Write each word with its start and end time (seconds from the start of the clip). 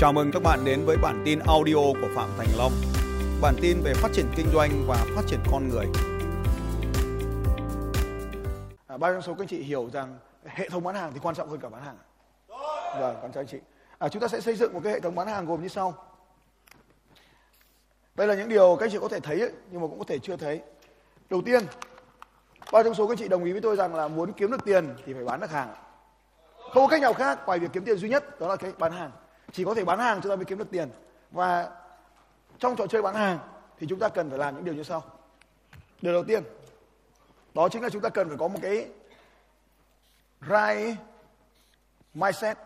Chào 0.00 0.12
mừng 0.12 0.30
các 0.32 0.42
bạn 0.42 0.64
đến 0.64 0.84
với 0.86 0.96
bản 0.96 1.22
tin 1.24 1.38
audio 1.38 1.74
của 1.74 2.08
Phạm 2.14 2.28
Thành 2.38 2.46
Long. 2.58 2.72
Bản 3.40 3.54
tin 3.62 3.80
về 3.82 3.94
phát 3.94 4.08
triển 4.12 4.26
kinh 4.36 4.46
doanh 4.52 4.70
và 4.86 5.06
phát 5.16 5.22
triển 5.26 5.40
con 5.52 5.68
người. 5.68 5.86
À, 8.86 8.96
bao 8.96 9.12
nhiêu 9.12 9.20
số 9.20 9.34
các 9.34 9.42
anh 9.42 9.48
chị 9.48 9.62
hiểu 9.62 9.90
rằng 9.92 10.18
hệ 10.44 10.68
thống 10.68 10.84
bán 10.84 10.94
hàng 10.94 11.10
thì 11.14 11.20
quan 11.22 11.34
trọng 11.34 11.48
hơn 11.48 11.60
cả 11.60 11.68
bán 11.68 11.82
hàng? 11.82 11.96
Vâng, 13.00 13.16
cảm 13.22 13.30
ơn 13.30 13.32
anh 13.34 13.46
chị. 13.46 13.58
À, 13.98 14.08
chúng 14.08 14.22
ta 14.22 14.28
sẽ 14.28 14.40
xây 14.40 14.56
dựng 14.56 14.72
một 14.72 14.80
cái 14.84 14.92
hệ 14.92 15.00
thống 15.00 15.14
bán 15.14 15.28
hàng 15.28 15.46
gồm 15.46 15.62
như 15.62 15.68
sau. 15.68 15.94
Đây 18.14 18.26
là 18.26 18.34
những 18.34 18.48
điều 18.48 18.76
các 18.76 18.86
anh 18.86 18.90
chị 18.92 18.98
có 19.00 19.08
thể 19.08 19.20
thấy 19.20 19.40
ấy, 19.40 19.52
nhưng 19.70 19.80
mà 19.80 19.86
cũng 19.86 19.98
có 19.98 20.04
thể 20.08 20.18
chưa 20.18 20.36
thấy. 20.36 20.60
Đầu 21.30 21.42
tiên, 21.44 21.62
bao 22.72 22.82
nhiêu 22.82 22.94
số 22.94 23.06
các 23.06 23.12
anh 23.12 23.18
chị 23.18 23.28
đồng 23.28 23.44
ý 23.44 23.52
với 23.52 23.60
tôi 23.60 23.76
rằng 23.76 23.94
là 23.94 24.08
muốn 24.08 24.32
kiếm 24.32 24.50
được 24.50 24.64
tiền 24.64 24.94
thì 25.06 25.14
phải 25.14 25.24
bán 25.24 25.40
được 25.40 25.50
hàng. 25.50 25.74
Không 26.56 26.82
có 26.82 26.88
cách 26.88 27.02
nào 27.02 27.12
khác 27.12 27.38
ngoài 27.46 27.58
việc 27.58 27.70
kiếm 27.72 27.84
tiền 27.84 27.98
duy 27.98 28.08
nhất 28.08 28.40
đó 28.40 28.48
là 28.48 28.56
cái 28.56 28.72
bán 28.78 28.92
hàng. 28.92 29.10
Chỉ 29.52 29.64
có 29.64 29.74
thể 29.74 29.84
bán 29.84 29.98
hàng 29.98 30.20
chúng 30.22 30.30
ta 30.30 30.36
mới 30.36 30.44
kiếm 30.44 30.58
được 30.58 30.70
tiền. 30.70 30.90
Và 31.30 31.70
trong 32.58 32.76
trò 32.76 32.86
chơi 32.86 33.02
bán 33.02 33.14
hàng 33.14 33.38
thì 33.78 33.86
chúng 33.90 33.98
ta 33.98 34.08
cần 34.08 34.30
phải 34.30 34.38
làm 34.38 34.54
những 34.54 34.64
điều 34.64 34.74
như 34.74 34.82
sau. 34.82 35.04
Điều 36.02 36.12
đầu 36.12 36.24
tiên, 36.24 36.42
đó 37.54 37.68
chính 37.68 37.82
là 37.82 37.88
chúng 37.88 38.02
ta 38.02 38.08
cần 38.08 38.28
phải 38.28 38.36
có 38.38 38.48
một 38.48 38.58
cái 38.62 38.88
right 40.40 40.98
mindset. 42.14 42.58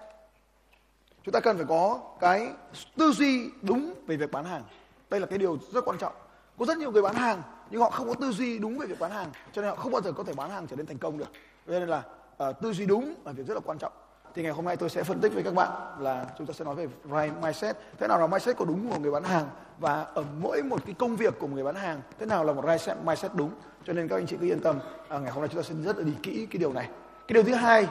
Chúng 1.23 1.33
ta 1.33 1.41
cần 1.41 1.57
phải 1.57 1.67
có 1.69 2.01
cái 2.21 2.51
tư 2.97 3.13
duy 3.13 3.51
đúng 3.63 3.95
về 4.07 4.17
việc 4.17 4.33
bán 4.33 4.45
hàng. 4.45 4.63
Đây 5.11 5.21
là 5.21 5.27
cái 5.27 5.39
điều 5.39 5.59
rất 5.73 5.85
quan 5.85 5.99
trọng. 5.99 6.13
Có 6.59 6.67
rất 6.67 6.79
nhiều 6.79 6.93
người 6.93 7.03
bán 7.03 7.15
hàng 7.15 7.43
nhưng 7.71 7.81
họ 7.81 7.91
không 7.91 8.09
có 8.09 8.15
tư 8.15 8.33
duy 8.33 8.59
đúng 8.59 8.79
về 8.79 8.87
việc 8.87 8.99
bán 8.99 9.11
hàng, 9.11 9.31
cho 9.53 9.63
nên 9.63 9.71
họ 9.71 9.77
không 9.77 9.93
bao 9.93 10.03
giờ 10.03 10.13
có 10.13 10.25
thể 10.25 10.33
bán 10.33 10.51
hàng 10.51 10.67
trở 10.67 10.77
nên 10.77 10.87
thành 10.87 10.99
công 10.99 11.19
được. 11.19 11.29
Cho 11.67 11.73
nên 11.73 11.89
là 11.89 12.03
uh, 12.49 12.61
tư 12.61 12.73
duy 12.73 12.87
đúng 12.87 13.15
là 13.25 13.33
việc 13.33 13.47
rất 13.47 13.55
là 13.55 13.61
quan 13.65 13.79
trọng. 13.79 13.93
Thì 14.35 14.43
ngày 14.43 14.53
hôm 14.53 14.65
nay 14.65 14.77
tôi 14.77 14.91
sẽ 14.91 15.03
phân 15.03 15.21
tích 15.21 15.35
với 15.35 15.43
các 15.43 15.55
bạn 15.55 15.71
là 15.99 16.27
chúng 16.39 16.47
ta 16.47 16.53
sẽ 16.53 16.65
nói 16.65 16.75
về 16.75 16.87
right 17.05 17.35
mindset. 17.43 17.77
Thế 17.99 18.07
nào 18.09 18.19
là 18.19 18.27
mindset 18.27 18.57
có 18.57 18.65
đúng 18.65 18.91
của 18.91 18.99
người 18.99 19.11
bán 19.11 19.25
hàng 19.25 19.47
và 19.79 20.07
ở 20.15 20.25
mỗi 20.41 20.63
một 20.63 20.81
cái 20.87 20.95
công 20.99 21.17
việc 21.17 21.35
của 21.39 21.47
người 21.47 21.65
bán 21.65 21.75
hàng 21.75 22.01
thế 22.19 22.27
nào 22.27 22.45
là 22.45 22.53
một 22.53 22.65
right 22.67 22.97
mindset 23.05 23.35
đúng. 23.35 23.51
Cho 23.85 23.93
nên 23.93 24.09
các 24.09 24.17
anh 24.17 24.27
chị 24.27 24.37
cứ 24.41 24.47
yên 24.47 24.61
tâm. 24.61 24.79
À, 25.09 25.19
ngày 25.19 25.31
hôm 25.31 25.43
nay 25.43 25.49
chúng 25.53 25.63
ta 25.63 25.69
sẽ 25.69 25.75
rất 25.85 25.99
là 25.99 26.05
đi 26.05 26.13
kỹ 26.23 26.47
cái 26.51 26.59
điều 26.59 26.73
này. 26.73 26.89
Cái 27.29 27.35
điều 27.35 27.43
thứ 27.43 27.55
hai, 27.55 27.87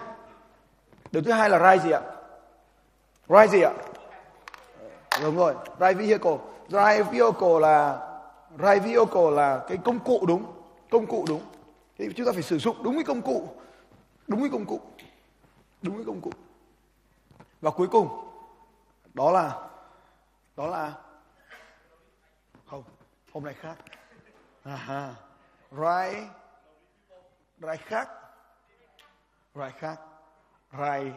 điều 1.12 1.24
thứ 1.24 1.32
hai 1.32 1.50
là 1.50 1.72
right 1.72 1.84
gì 1.84 1.92
ạ? 1.92 2.02
Right 3.30 3.52
gì 3.52 3.62
ạ? 3.62 3.72
Đúng 5.22 5.38
rồi, 5.38 5.54
right 5.80 5.98
vehicle. 5.98 6.38
Right 6.70 7.12
vehicle 7.12 7.60
là 7.62 8.00
right 8.60 8.84
vehicle 8.84 9.32
là 9.32 9.62
cái 9.68 9.78
công 9.78 10.00
cụ 10.00 10.26
đúng, 10.28 10.46
công 10.92 11.06
cụ 11.06 11.26
đúng. 11.28 11.42
Thì 11.98 12.10
chúng 12.16 12.26
ta 12.26 12.32
phải 12.32 12.44
sử 12.44 12.58
dụng 12.58 12.76
đúng 12.84 12.94
cái 12.96 13.04
công 13.04 13.22
cụ, 13.22 13.48
đúng 14.28 14.40
cái 14.40 14.50
công 14.50 14.66
cụ 14.66 14.80
đúng 15.84 15.96
cái 15.96 16.06
công 16.06 16.22
cụ. 16.22 16.32
Và 17.62 17.72
cuối 17.72 17.88
cùng 17.88 18.30
đó 19.14 19.32
là 19.32 19.70
đó 20.56 20.68
là 20.68 20.94
không 22.66 22.84
hôm 23.34 23.44
nay 23.44 23.54
khác. 23.54 23.76
À, 24.64 25.16
right 25.72 26.28
right 27.58 27.82
khác. 27.86 28.10
Right 29.56 29.76
khác. 29.78 30.00
Right 30.72 31.14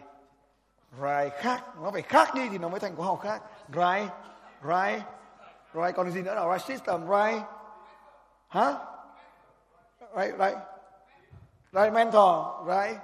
right 0.92 1.32
khác. 1.40 1.64
Nó 1.80 1.90
phải 1.90 2.02
khác 2.02 2.34
đi 2.34 2.48
thì 2.48 2.58
nó 2.58 2.68
mới 2.68 2.80
thành 2.80 2.96
có 2.96 3.02
học 3.02 3.20
khác. 3.22 3.42
Right 3.68 4.10
right 4.62 5.02
right 5.74 5.96
còn 5.96 6.10
gì 6.10 6.22
nữa 6.22 6.34
là 6.34 6.56
right 6.56 6.68
system 6.68 7.00
right 7.00 7.42
hả? 8.48 8.74
Right 10.16 10.38
right 10.38 10.58
right 11.72 11.92
mentor 11.92 12.68
right 12.68 13.00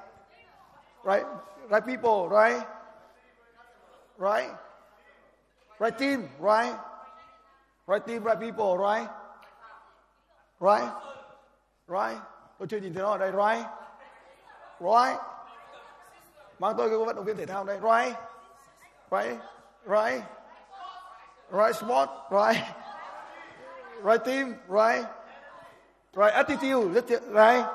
right 1.04 1.24
right 1.72 1.86
people, 1.86 2.28
right? 2.28 2.66
Right? 4.18 4.50
Right 5.78 5.98
team, 5.98 6.28
right? 6.38 6.76
Right 7.86 8.06
team, 8.06 8.22
right 8.22 8.38
people, 8.38 8.78
right? 8.78 9.08
Right? 10.60 10.92
Right? 11.88 12.18
Tôi 12.58 12.68
chưa 12.68 12.78
nhìn 12.78 12.94
thấy 12.94 13.02
nó 13.02 13.10
ở 13.10 13.18
đây, 13.18 13.32
right? 13.32 13.66
Right? 14.80 15.18
Mang 16.58 16.74
tôi 16.76 16.88
cái 16.88 16.98
vận 16.98 17.16
động 17.16 17.24
viên 17.24 17.36
thể 17.36 17.46
thao 17.46 17.64
đây, 17.64 17.80
right? 17.80 18.16
Right? 19.10 19.38
Right? 19.84 20.22
Right 21.50 21.76
sport, 21.76 22.08
right? 22.30 22.62
Right 24.02 24.24
team, 24.24 24.54
right? 24.68 25.06
Right 26.14 26.34
attitude, 26.34 27.02
right? 27.32 27.66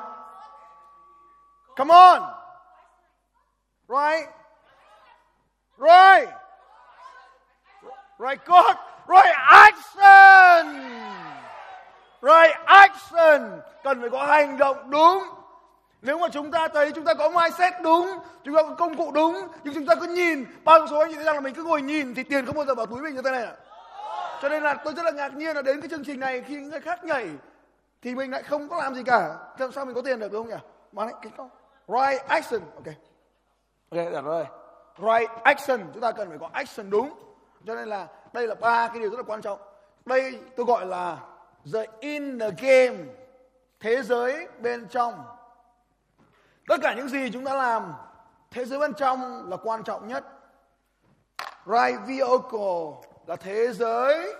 Come 1.75 1.91
on! 1.91 2.36
Right? 3.87 4.27
Right. 5.77 6.29
Right 8.19 8.45
God, 8.45 8.75
Right 9.07 9.35
action. 9.35 10.65
Right 12.21 12.55
action. 12.65 13.61
Cần 13.83 14.01
phải 14.01 14.09
có 14.09 14.25
hành 14.25 14.57
động 14.57 14.89
đúng. 14.89 15.23
Nếu 16.01 16.17
mà 16.17 16.27
chúng 16.31 16.51
ta 16.51 16.67
thấy 16.67 16.91
chúng 16.91 17.05
ta 17.05 17.13
có 17.13 17.29
mindset 17.29 17.73
đúng, 17.81 18.19
chúng 18.43 18.55
ta 18.55 18.63
có 18.63 18.75
công 18.75 18.97
cụ 18.97 19.11
đúng, 19.11 19.47
nhưng 19.63 19.73
chúng 19.73 19.85
ta 19.85 19.95
cứ 19.95 20.07
nhìn, 20.07 20.45
bao 20.63 20.87
số 20.87 20.99
anh 20.99 21.09
chị 21.09 21.15
thấy 21.15 21.23
rằng 21.23 21.35
là 21.35 21.41
mình 21.41 21.53
cứ 21.53 21.63
ngồi 21.63 21.81
nhìn 21.81 22.15
thì 22.15 22.23
tiền 22.23 22.45
không 22.45 22.55
bao 22.55 22.65
giờ 22.65 22.75
vào 22.75 22.85
túi 22.85 23.01
mình 23.01 23.15
như 23.15 23.21
thế 23.21 23.31
này 23.31 23.45
ạ. 23.45 23.53
Cho 24.41 24.49
nên 24.49 24.63
là 24.63 24.73
tôi 24.73 24.93
rất 24.93 25.05
là 25.05 25.11
ngạc 25.11 25.33
nhiên 25.33 25.55
là 25.55 25.61
đến 25.61 25.81
cái 25.81 25.89
chương 25.89 26.03
trình 26.05 26.19
này 26.19 26.43
khi 26.47 26.55
những 26.55 26.69
người 26.69 26.81
khác 26.81 27.03
nhảy 27.03 27.29
thì 28.01 28.15
mình 28.15 28.31
lại 28.31 28.43
không 28.43 28.69
có 28.69 28.77
làm 28.77 28.95
gì 28.95 29.03
cả. 29.03 29.35
Làm 29.57 29.71
sao 29.71 29.85
mình 29.85 29.95
có 29.95 30.01
tiền 30.01 30.19
được 30.19 30.31
đúng 30.31 30.43
không 30.43 30.49
nhỉ? 30.49 30.65
Mà 30.91 31.05
lại 31.05 31.13
cái 31.21 31.31
right 31.87 32.27
action. 32.27 32.61
Ok. 32.75 32.93
Ok, 33.91 34.11
được 34.11 34.25
rồi. 34.25 34.45
Right 34.97 35.31
action, 35.43 35.79
chúng 35.93 36.01
ta 36.01 36.11
cần 36.11 36.29
phải 36.29 36.37
có 36.37 36.49
action 36.53 36.89
đúng. 36.89 37.13
Cho 37.65 37.75
nên 37.75 37.87
là 37.87 38.07
đây 38.33 38.47
là 38.47 38.55
ba 38.55 38.87
cái 38.87 38.99
điều 38.99 39.09
rất 39.09 39.17
là 39.17 39.23
quan 39.23 39.41
trọng. 39.41 39.59
Đây 40.05 40.39
tôi 40.55 40.65
gọi 40.65 40.85
là 40.85 41.17
the 41.73 41.85
inner 41.99 42.53
game, 42.61 42.97
thế 43.79 44.01
giới 44.01 44.47
bên 44.59 44.87
trong. 44.87 45.23
Tất 46.67 46.77
cả 46.81 46.93
những 46.93 47.09
gì 47.09 47.29
chúng 47.33 47.45
ta 47.45 47.53
làm, 47.53 47.93
thế 48.51 48.65
giới 48.65 48.79
bên 48.79 48.93
trong 48.93 49.49
là 49.49 49.57
quan 49.57 49.83
trọng 49.83 50.07
nhất. 50.07 50.25
Right 51.65 51.99
vehicle 52.07 53.07
là 53.25 53.35
thế 53.35 53.73
giới 53.73 54.35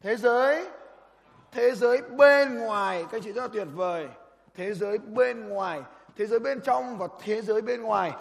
thế 0.00 0.16
giới 0.16 0.68
thế 1.52 1.74
giới 1.74 2.02
bên 2.02 2.58
ngoài 2.58 3.06
các 3.10 3.22
chị 3.24 3.32
rất 3.32 3.42
là 3.42 3.48
tuyệt 3.52 3.68
vời 3.74 4.08
thế 4.54 4.74
giới 4.74 4.98
bên 4.98 5.48
ngoài 5.48 5.82
thế 6.16 6.26
giới 6.26 6.38
bên 6.38 6.60
trong 6.60 6.98
và 6.98 7.08
thế 7.20 7.42
giới 7.42 7.62
bên 7.62 7.82
ngoài. 7.82 8.12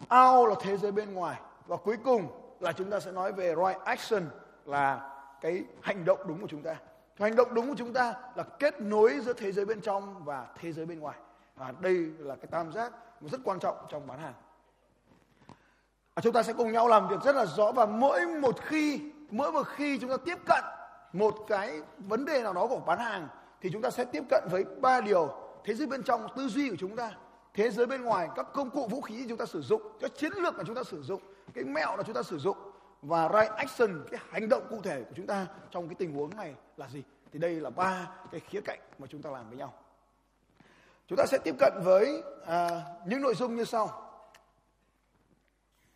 Out 0.00 0.48
là 0.48 0.54
thế 0.60 0.76
giới 0.76 0.92
bên 0.92 1.14
ngoài. 1.14 1.40
Và 1.66 1.76
cuối 1.76 1.96
cùng 2.04 2.28
là 2.60 2.72
chúng 2.72 2.90
ta 2.90 3.00
sẽ 3.00 3.12
nói 3.12 3.32
về 3.32 3.54
right 3.54 3.84
action 3.84 4.22
là 4.64 5.10
cái 5.40 5.64
hành 5.80 6.04
động 6.04 6.18
đúng 6.26 6.40
của 6.40 6.48
chúng 6.48 6.62
ta. 6.62 6.76
Hành 7.18 7.36
động 7.36 7.54
đúng 7.54 7.68
của 7.68 7.74
chúng 7.78 7.92
ta 7.92 8.14
là 8.34 8.42
kết 8.42 8.80
nối 8.80 9.20
giữa 9.20 9.32
thế 9.32 9.52
giới 9.52 9.64
bên 9.64 9.80
trong 9.80 10.24
và 10.24 10.46
thế 10.60 10.72
giới 10.72 10.86
bên 10.86 11.00
ngoài. 11.00 11.18
Và 11.56 11.72
đây 11.80 11.94
là 12.18 12.34
cái 12.34 12.46
tam 12.50 12.72
giác 12.72 12.92
rất 13.20 13.40
quan 13.44 13.58
trọng 13.58 13.76
trong 13.88 14.06
bán 14.06 14.18
hàng. 14.18 14.34
À, 16.14 16.20
chúng 16.20 16.32
ta 16.32 16.42
sẽ 16.42 16.52
cùng 16.52 16.72
nhau 16.72 16.88
làm 16.88 17.08
việc 17.08 17.20
rất 17.24 17.36
là 17.36 17.46
rõ 17.46 17.72
và 17.72 17.86
mỗi 17.86 18.26
một 18.26 18.60
khi 18.60 19.00
mỗi 19.30 19.52
một 19.52 19.66
khi 19.68 19.98
chúng 19.98 20.10
ta 20.10 20.16
tiếp 20.24 20.38
cận 20.46 20.64
một 21.12 21.34
cái 21.48 21.80
vấn 21.98 22.24
đề 22.24 22.42
nào 22.42 22.52
đó 22.52 22.66
của 22.66 22.80
bán 22.86 22.98
hàng 22.98 23.28
thì 23.60 23.70
chúng 23.72 23.82
ta 23.82 23.90
sẽ 23.90 24.04
tiếp 24.04 24.22
cận 24.30 24.44
với 24.50 24.64
ba 24.64 25.00
điều 25.00 25.30
thế 25.64 25.74
giới 25.74 25.86
bên 25.86 26.02
trong 26.02 26.26
tư 26.36 26.48
duy 26.48 26.70
của 26.70 26.76
chúng 26.78 26.96
ta 26.96 27.12
thế 27.56 27.70
giới 27.70 27.86
bên 27.86 28.02
ngoài 28.02 28.28
các 28.36 28.46
công 28.52 28.70
cụ 28.70 28.86
vũ 28.86 29.00
khí 29.00 29.26
chúng 29.28 29.38
ta 29.38 29.46
sử 29.46 29.62
dụng 29.62 29.82
các 30.00 30.10
chiến 30.16 30.32
lược 30.32 30.54
mà 30.54 30.64
chúng 30.66 30.76
ta 30.76 30.82
sử 30.82 31.02
dụng 31.02 31.20
cái 31.54 31.64
mẹo 31.64 31.96
mà 31.96 32.02
chúng 32.02 32.14
ta 32.14 32.22
sử 32.22 32.38
dụng. 32.38 32.56
Và 33.02 33.28
right 33.28 33.52
action 33.52 34.04
cái 34.10 34.20
hành 34.30 34.48
động 34.48 34.66
cụ 34.70 34.80
thể 34.82 35.02
của 35.02 35.14
chúng 35.16 35.26
ta 35.26 35.46
trong 35.70 35.88
cái 35.88 35.94
tình 35.94 36.12
huống 36.12 36.36
này 36.36 36.54
là 36.76 36.88
gì? 36.88 37.02
Thì 37.32 37.38
đây 37.38 37.54
là 37.54 37.70
ba 37.70 38.10
cái 38.32 38.40
khía 38.40 38.60
cạnh 38.60 38.78
mà 38.98 39.06
chúng 39.10 39.22
ta 39.22 39.30
làm 39.30 39.48
với 39.48 39.58
nhau. 39.58 39.74
Chúng 41.08 41.16
ta 41.16 41.26
sẽ 41.26 41.38
tiếp 41.44 41.54
cận 41.58 41.72
với 41.84 42.22
à, 42.46 42.82
những 43.06 43.22
nội 43.22 43.34
dung 43.34 43.56
như 43.56 43.64
sau. 43.64 44.02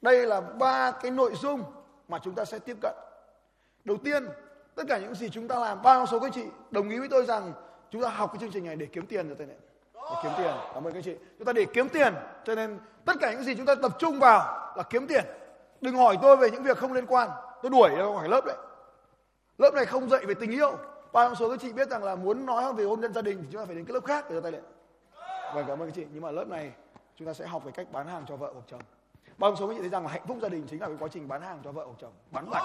Đây 0.03 0.27
là 0.27 0.41
ba 0.41 0.91
cái 0.91 1.11
nội 1.11 1.35
dung 1.35 1.63
mà 2.09 2.19
chúng 2.23 2.35
ta 2.35 2.45
sẽ 2.45 2.59
tiếp 2.59 2.77
cận. 2.83 2.95
Đầu 3.85 3.97
tiên 4.05 4.29
tất 4.75 4.83
cả 4.89 4.99
những 4.99 5.15
gì 5.15 5.29
chúng 5.29 5.49
ta 5.49 5.59
làm 5.59 5.83
bao 5.83 6.07
số 6.07 6.21
các 6.21 6.33
chị 6.35 6.45
đồng 6.71 6.89
ý 6.89 6.99
với 6.99 7.09
tôi 7.09 7.27
rằng 7.27 7.53
chúng 7.91 8.03
ta 8.03 8.09
học 8.09 8.31
cái 8.33 8.41
chương 8.41 8.51
trình 8.51 8.65
này 8.65 8.77
để 8.77 8.87
kiếm 8.87 9.07
tiền 9.07 9.29
rồi 9.29 9.37
thế 9.39 9.47
này 9.47 9.57
để 10.11 10.17
kiếm 10.23 10.33
tiền. 10.39 10.55
Cảm 10.75 10.87
ơn 10.87 10.95
các 10.95 11.05
chị. 11.05 11.17
Chúng 11.39 11.47
ta 11.47 11.53
để 11.53 11.67
kiếm 11.73 11.89
tiền, 11.89 12.15
cho 12.45 12.55
nên 12.55 12.79
tất 13.05 13.13
cả 13.21 13.33
những 13.33 13.43
gì 13.43 13.55
chúng 13.55 13.67
ta 13.67 13.75
tập 13.75 13.93
trung 13.99 14.19
vào 14.19 14.73
là 14.77 14.83
kiếm 14.83 15.07
tiền. 15.07 15.25
Đừng 15.81 15.97
hỏi 15.97 16.19
tôi 16.23 16.37
về 16.37 16.51
những 16.51 16.63
việc 16.63 16.79
không 16.79 16.93
liên 16.93 17.07
quan. 17.07 17.31
Tôi 17.63 17.71
đuổi 17.71 17.91
ra 17.91 18.05
khỏi 18.05 18.29
lớp 18.29 18.45
đấy. 18.45 18.57
Lớp 19.59 19.75
này 19.75 19.87
không 19.87 20.09
dạy 20.09 20.27
về 20.27 20.35
tình 20.35 20.51
yêu. 20.51 20.73
Bao 21.13 21.29
nhiêu 21.29 21.35
số 21.35 21.51
các 21.51 21.61
chị 21.61 21.73
biết 21.73 21.89
rằng 21.89 22.05
là 22.05 22.15
muốn 22.15 22.47
nói 22.47 22.73
về 22.73 22.85
hôn 22.85 23.01
nhân 23.01 23.13
gia 23.13 23.23
đình 23.23 23.39
thì 23.41 23.49
chúng 23.53 23.61
ta 23.61 23.67
phải 23.67 23.75
đến 23.75 23.85
cái 23.85 23.95
lớp 23.95 24.05
khác 24.05 24.25
để 24.29 24.37
cho 24.37 24.41
tay 24.41 24.53
lên 24.53 24.63
vâng 25.55 25.65
cảm 25.69 25.83
ơn 25.83 25.89
các 25.89 25.95
chị. 25.95 26.07
Nhưng 26.13 26.23
mà 26.23 26.31
lớp 26.31 26.49
này 26.49 26.73
chúng 27.17 27.27
ta 27.27 27.33
sẽ 27.33 27.47
học 27.47 27.65
về 27.65 27.73
cách 27.75 27.87
bán 27.93 28.07
hàng 28.07 28.25
cho 28.29 28.37
vợ 28.37 28.51
hoặc 28.55 28.63
chồng. 28.71 28.81
Bao 29.39 29.51
nhiêu 29.51 29.57
số 29.57 29.69
các 29.69 29.75
chị 29.75 29.81
thấy 29.81 29.89
rằng 29.89 30.03
là 30.03 30.11
hạnh 30.11 30.27
phúc 30.29 30.37
gia 30.43 30.49
đình 30.49 30.67
chính 30.71 30.81
là 30.81 30.87
cái 30.87 30.97
quá 31.01 31.09
trình 31.13 31.29
bán 31.29 31.43
hàng 31.43 31.59
cho 31.65 31.73
vợ 31.73 31.85
hoặc 31.85 31.97
chồng? 32.01 32.13
Bán 32.31 32.51
bản 32.51 32.63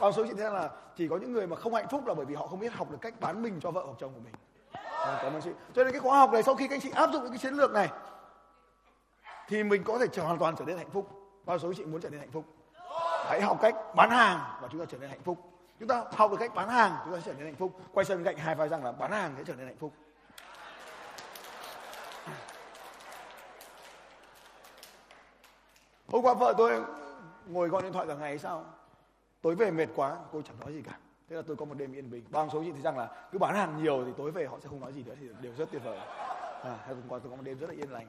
bao 0.00 0.10
nhiêu 0.10 0.12
số 0.12 0.24
chị 0.24 0.32
thấy 0.34 0.44
rằng 0.44 0.54
là 0.54 0.70
chỉ 0.96 1.08
có 1.08 1.16
những 1.16 1.32
người 1.32 1.46
mà 1.46 1.56
không 1.56 1.74
hạnh 1.74 1.88
phúc 1.90 2.06
là 2.06 2.14
bởi 2.14 2.26
vì 2.26 2.34
họ 2.34 2.46
không 2.46 2.60
biết 2.60 2.72
học 2.72 2.90
được 2.90 2.98
cách 3.00 3.14
bán 3.20 3.42
mình 3.42 3.60
cho 3.60 3.70
vợ 3.70 3.82
hoặc 3.84 3.96
chồng 4.00 4.12
của 4.14 4.20
mình 4.24 4.34
à, 5.04 5.18
cảm 5.22 5.32
ơn 5.32 5.42
chị. 5.42 5.50
Cho 5.74 5.84
nên 5.84 5.92
cái 5.92 6.00
khóa 6.00 6.18
học 6.18 6.32
này 6.32 6.42
sau 6.42 6.54
khi 6.54 6.68
các 6.68 6.74
anh 6.74 6.80
chị 6.80 6.90
áp 6.90 7.10
dụng 7.12 7.28
cái 7.28 7.38
chiến 7.38 7.54
lược 7.54 7.72
này 7.72 7.88
thì 9.48 9.64
mình 9.64 9.84
có 9.84 9.98
thể 9.98 10.06
trở 10.12 10.22
hoàn 10.22 10.38
toàn 10.38 10.54
trở 10.58 10.64
nên 10.64 10.76
hạnh 10.76 10.90
phúc. 10.90 11.10
Bao 11.44 11.58
số 11.58 11.72
chị 11.76 11.84
muốn 11.84 12.00
trở 12.00 12.10
nên 12.10 12.20
hạnh 12.20 12.30
phúc? 12.32 12.44
hãy 13.28 13.40
học 13.40 13.58
cách 13.62 13.74
bán 13.94 14.10
hàng 14.10 14.40
và 14.60 14.68
chúng 14.72 14.80
ta 14.80 14.86
trở 14.88 14.98
nên 14.98 15.10
hạnh 15.10 15.22
phúc 15.24 15.38
chúng 15.80 15.88
ta 15.88 16.04
học 16.12 16.30
được 16.30 16.36
cách 16.40 16.54
bán 16.54 16.68
hàng 16.68 16.96
chúng 17.04 17.14
ta 17.14 17.20
sẽ 17.20 17.26
trở 17.26 17.32
nên 17.32 17.44
hạnh 17.44 17.54
phúc 17.54 17.80
quay 17.92 18.04
sang 18.04 18.16
bên 18.16 18.24
cạnh 18.24 18.36
hai 18.36 18.54
vai 18.54 18.68
rằng 18.68 18.84
là 18.84 18.92
bán 18.92 19.10
hàng 19.10 19.34
sẽ 19.36 19.44
trở 19.46 19.54
nên 19.54 19.66
hạnh 19.66 19.76
phúc 19.76 19.92
hôm 26.08 26.22
qua 26.22 26.34
vợ 26.34 26.54
tôi 26.58 26.82
ngồi 27.46 27.68
gọi 27.68 27.82
điện 27.82 27.92
thoại 27.92 28.06
cả 28.06 28.14
ngày 28.14 28.38
sao 28.38 28.64
tối 29.42 29.54
về 29.54 29.70
mệt 29.70 29.88
quá 29.94 30.16
cô 30.32 30.42
chẳng 30.42 30.60
nói 30.60 30.72
gì 30.72 30.82
cả 30.82 30.98
thế 31.28 31.36
là 31.36 31.42
tôi 31.46 31.56
có 31.56 31.64
một 31.64 31.74
đêm 31.74 31.92
yên 31.92 32.10
bình. 32.10 32.24
Bao 32.30 32.48
số 32.52 32.62
chị 32.64 32.72
thấy 32.72 32.80
rằng 32.82 32.98
là 32.98 33.08
cứ 33.32 33.38
bán 33.38 33.54
hàng 33.54 33.82
nhiều 33.82 34.04
thì 34.06 34.12
tối 34.16 34.30
về 34.30 34.46
họ 34.46 34.56
sẽ 34.62 34.68
không 34.68 34.80
nói 34.80 34.92
gì 34.92 35.02
nữa 35.02 35.14
thì 35.20 35.26
đều 35.40 35.52
rất 35.58 35.68
tuyệt 35.72 35.82
vời. 35.84 35.98
À, 36.62 36.74
hôm 36.88 37.02
qua 37.08 37.18
tôi 37.18 37.30
có 37.30 37.36
một 37.36 37.42
đêm 37.42 37.58
rất 37.58 37.70
là 37.70 37.74
yên 37.74 37.92
lành. 37.92 38.06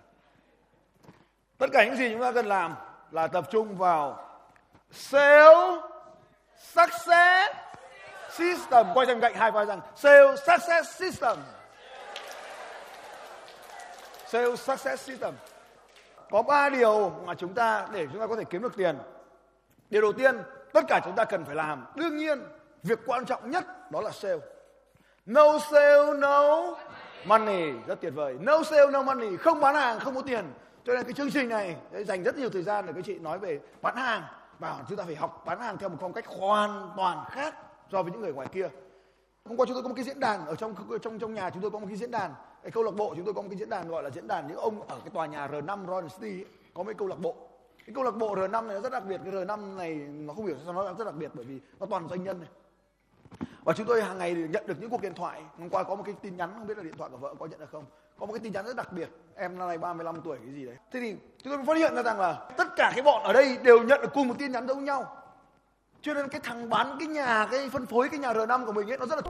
Tất 1.58 1.68
cả 1.74 1.86
những 1.86 1.96
gì 1.96 2.10
chúng 2.12 2.22
ta 2.22 2.32
cần 2.32 2.46
làm 2.46 2.76
là 3.12 3.28
tập 3.28 3.46
trung 3.52 3.78
vào 3.78 4.30
sale 4.92 5.82
success 6.58 7.56
system. 8.32 8.86
Quay 8.94 9.08
sang 9.08 9.22
cạnh 9.22 9.34
hai 9.34 9.52
vai 9.52 9.66
rằng 9.66 9.82
sale 9.96 10.36
success 10.36 10.96
system. 11.00 11.38
Sale 14.28 14.56
success 14.56 15.04
system. 15.04 15.34
Có 16.30 16.42
ba 16.42 16.70
điều 16.70 17.10
mà 17.10 17.34
chúng 17.34 17.54
ta 17.54 17.88
để 17.92 18.08
chúng 18.12 18.22
ta 18.22 18.28
có 18.28 18.36
thể 18.36 18.44
kiếm 18.44 18.62
được 18.62 18.78
tiền. 18.78 18.98
Điều 19.90 20.02
đầu 20.02 20.14
tiên 20.14 20.38
tất 20.74 20.82
cả 20.88 21.00
chúng 21.04 21.16
ta 21.16 21.26
cần 21.26 21.46
phải 21.46 21.56
làm. 21.56 21.86
Đương 21.96 22.18
nhiên 22.18 22.44
việc 22.86 23.00
quan 23.06 23.26
trọng 23.26 23.52
nhất 23.52 23.92
đó 23.92 24.02
là 24.02 24.12
sale. 24.12 24.40
No 25.26 25.60
sale 25.72 26.14
no 26.20 26.62
money. 27.26 27.72
Rất 27.88 28.02
tuyệt 28.02 28.14
vời. 28.16 28.38
No 28.40 28.64
sale 28.64 28.92
no 28.92 29.04
money. 29.04 29.38
Không 29.38 29.60
bán 29.60 29.76
hàng 29.76 30.00
không 30.00 30.16
có 30.16 30.22
tiền. 30.22 30.46
Cho 30.84 30.94
nên 30.94 31.04
cái 31.04 31.14
chương 31.14 31.32
trình 31.32 31.50
này 31.50 31.76
dành 31.92 32.24
rất 32.24 32.38
nhiều 32.38 32.50
thời 32.50 32.64
gian 32.64 32.86
để 32.86 32.94
các 32.96 33.06
chị 33.06 33.20
nói 33.20 33.40
về 33.40 33.60
bán 33.82 33.96
hàng. 33.96 34.24
Và 34.60 34.84
chúng 34.90 34.98
ta 34.98 35.04
phải 35.04 35.16
học 35.16 35.44
bán 35.46 35.60
hàng 35.60 35.78
theo 35.78 35.90
một 35.90 35.98
phong 36.02 36.14
cách 36.14 36.28
hoàn 36.28 36.90
toàn 36.98 37.26
khác 37.32 37.56
so 37.92 38.04
với 38.04 38.12
những 38.12 38.22
người 38.22 38.34
ngoài 38.34 38.48
kia. 38.54 38.70
Hôm 39.46 39.58
qua 39.58 39.66
chúng 39.66 39.74
tôi 39.74 39.84
có 39.84 39.90
một 39.90 39.96
cái 39.96 40.06
diễn 40.06 40.20
đàn 40.20 40.46
ở 40.46 40.56
trong 40.56 40.76
trong 41.02 41.20
trong 41.20 41.34
nhà 41.34 41.50
chúng 41.50 41.62
tôi 41.62 41.72
có 41.72 41.80
một 41.80 41.86
cái 41.90 41.98
diễn 41.98 42.12
đàn. 42.12 42.34
Cái 42.64 42.72
câu 42.72 42.84
lạc 42.84 42.96
bộ 42.96 43.14
chúng 43.16 43.26
tôi 43.26 43.34
có 43.34 43.42
một 43.42 43.48
cái 43.50 43.58
diễn 43.58 43.70
đàn 43.70 43.88
gọi 43.88 44.04
là 44.04 44.10
diễn 44.10 44.28
đàn 44.28 44.48
những 44.48 44.58
ông 44.58 44.82
ở 44.88 44.98
cái 45.00 45.10
tòa 45.14 45.26
nhà 45.26 45.48
R5 45.48 45.88
Royal 45.88 46.08
City 46.08 46.40
ấy, 46.42 46.46
có 46.74 46.84
mấy 46.84 46.94
câu 46.94 47.08
lạc 47.08 47.20
bộ. 47.20 47.36
Cái 47.86 47.94
câu 47.96 48.04
lạc 48.04 48.16
bộ 48.16 48.36
R5 48.36 48.68
này 48.68 48.76
nó 48.76 48.80
rất 48.82 48.92
đặc 48.92 49.04
biệt. 49.08 49.22
Cái 49.24 49.34
R5 49.34 49.76
này 49.76 49.96
nó 49.96 50.34
không 50.34 50.46
hiểu 50.46 50.56
sao 50.66 50.74
nó 50.74 50.94
rất 50.94 51.06
đặc 51.06 51.16
biệt 51.16 51.32
bởi 51.34 51.46
vì 51.46 51.60
nó 51.80 51.86
toàn 51.86 52.10
doanh 52.10 52.24
nhân 52.24 52.40
này 52.40 52.50
và 53.66 53.74
chúng 53.74 53.88
tôi 53.88 54.04
hàng 54.04 54.18
ngày 54.18 54.34
nhận 54.34 54.68
được 54.68 54.76
những 54.82 54.90
cuộc 54.90 55.02
điện 55.02 55.14
thoại. 55.14 55.42
Hôm 55.60 55.70
qua 55.70 55.84
có 55.84 55.96
một 55.96 56.04
cái 56.06 56.16
tin 56.22 56.38
nhắn, 56.38 56.52
không 56.54 56.68
biết 56.68 56.78
là 56.78 56.84
điện 56.84 56.98
thoại 56.98 57.10
của 57.12 57.18
vợ 57.18 57.34
có 57.40 57.46
nhận 57.46 57.60
được 57.60 57.72
không? 57.72 57.86
Có 58.20 58.26
một 58.26 58.34
cái 58.34 58.40
tin 58.40 58.54
nhắn 58.54 58.66
rất 58.66 58.76
đặc 58.76 58.92
biệt. 58.92 59.10
Em 59.36 59.60
năm 59.60 59.68
nay 59.68 59.78
35 59.78 60.22
tuổi, 60.22 60.38
cái 60.46 60.54
gì 60.54 60.66
đấy. 60.66 60.76
Thế 60.92 61.00
thì 61.00 61.16
chúng 61.44 61.54
tôi 61.54 61.66
phát 61.66 61.78
hiện 61.78 61.96
ra 61.96 62.04
rằng 62.04 62.20
là 62.20 62.50
tất 62.58 62.68
cả 62.76 62.92
cái 62.96 63.04
bọn 63.04 63.24
ở 63.24 63.34
đây 63.34 63.58
đều 63.64 63.84
nhận 63.84 64.02
được 64.02 64.14
cùng 64.14 64.28
một 64.28 64.36
tin 64.40 64.52
nhắn 64.52 64.68
giống 64.68 64.86
nhau. 64.86 65.18
Cho 66.02 66.14
nên 66.14 66.28
cái 66.30 66.42
thằng 66.44 66.70
bán 66.70 66.96
cái 67.00 67.08
nhà, 67.08 67.48
cái 67.52 67.70
phân 67.70 67.86
phối 67.86 68.10
cái 68.10 68.20
nhà 68.20 68.34
R5 68.34 68.66
của 68.66 68.72
mình 68.72 68.92
ấy, 68.92 68.98
nó 68.98 69.06
rất 69.06 69.16
là 69.16 69.22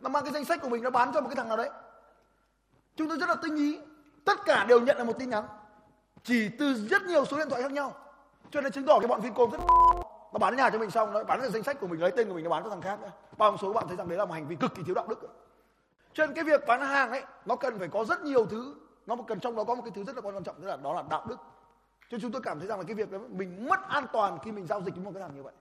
nó 0.00 0.08
mang 0.08 0.24
cái 0.24 0.32
danh 0.32 0.44
sách 0.44 0.60
của 0.62 0.68
mình, 0.68 0.82
nó 0.82 0.90
bán 0.90 1.10
cho 1.14 1.20
một 1.20 1.28
cái 1.28 1.36
thằng 1.36 1.48
nào 1.48 1.56
đấy. 1.56 1.70
Chúng 2.96 3.08
tôi 3.08 3.18
rất 3.18 3.28
là 3.28 3.34
tinh 3.42 3.56
ý. 3.56 3.78
Tất 4.24 4.38
cả 4.44 4.64
đều 4.68 4.80
nhận 4.80 4.98
được 4.98 5.04
một 5.04 5.18
tin 5.18 5.30
nhắn. 5.30 5.44
Chỉ 6.24 6.48
từ 6.58 6.74
rất 6.74 7.02
nhiều 7.02 7.24
số 7.24 7.36
điện 7.38 7.48
thoại 7.50 7.62
khác 7.62 7.72
nhau. 7.72 7.94
Cho 8.50 8.60
nên 8.60 8.72
chứng 8.72 8.86
tỏ 8.86 8.98
cái 8.98 9.08
bọn 9.08 9.20
Vincom 9.20 9.50
rất 9.50 9.58
nó 10.32 10.38
bán 10.38 10.56
nhà 10.56 10.70
cho 10.70 10.78
mình 10.78 10.90
xong 10.90 11.12
nó 11.12 11.24
bán 11.24 11.40
cái 11.40 11.50
danh 11.50 11.62
sách 11.62 11.80
của 11.80 11.86
mình, 11.86 12.00
lấy 12.00 12.10
tên 12.10 12.28
của 12.28 12.34
mình 12.34 12.44
nó 12.44 12.50
bán 12.50 12.64
cho 12.64 12.70
thằng 12.70 12.80
khác 12.80 13.00
nữa 13.02 13.10
bao 13.36 13.56
số 13.56 13.72
bạn 13.72 13.88
thấy 13.88 13.96
rằng 13.96 14.08
đấy 14.08 14.18
là 14.18 14.24
một 14.24 14.34
hành 14.34 14.48
vi 14.48 14.56
cực 14.56 14.74
kỳ 14.74 14.82
thiếu 14.82 14.94
đạo 14.94 15.06
đức 15.08 15.18
cho 16.12 16.26
nên 16.26 16.34
cái 16.34 16.44
việc 16.44 16.66
bán 16.66 16.80
hàng 16.80 17.10
ấy, 17.10 17.22
nó 17.46 17.56
cần 17.56 17.78
phải 17.78 17.88
có 17.88 18.04
rất 18.04 18.22
nhiều 18.22 18.46
thứ. 18.46 18.74
Nó 19.06 19.16
cần 19.26 19.40
trong 19.40 19.56
đó 19.56 19.64
có 19.64 19.74
một 19.74 19.82
cái 19.84 19.92
thứ 19.94 20.04
rất 20.04 20.16
là 20.16 20.22
quan 20.22 20.44
trọng, 20.44 20.60
tức 20.60 20.68
là 20.68 20.76
đó 20.76 20.94
là 20.94 21.02
đạo 21.10 21.24
đức. 21.28 21.36
Cho 22.00 22.08
nên 22.10 22.20
chúng 22.20 22.32
tôi 22.32 22.42
cảm 22.42 22.58
thấy 22.58 22.68
rằng 22.68 22.78
là 22.78 22.84
cái 22.84 22.94
việc 22.94 23.10
đó 23.10 23.18
mình 23.28 23.68
mất 23.68 23.88
an 23.88 24.06
toàn 24.12 24.38
khi 24.44 24.52
mình 24.52 24.66
giao 24.66 24.82
dịch 24.82 24.94
với 24.94 25.04
một 25.04 25.10
cái 25.14 25.22
thằng 25.22 25.36
như 25.36 25.42
vậy. 25.42 25.52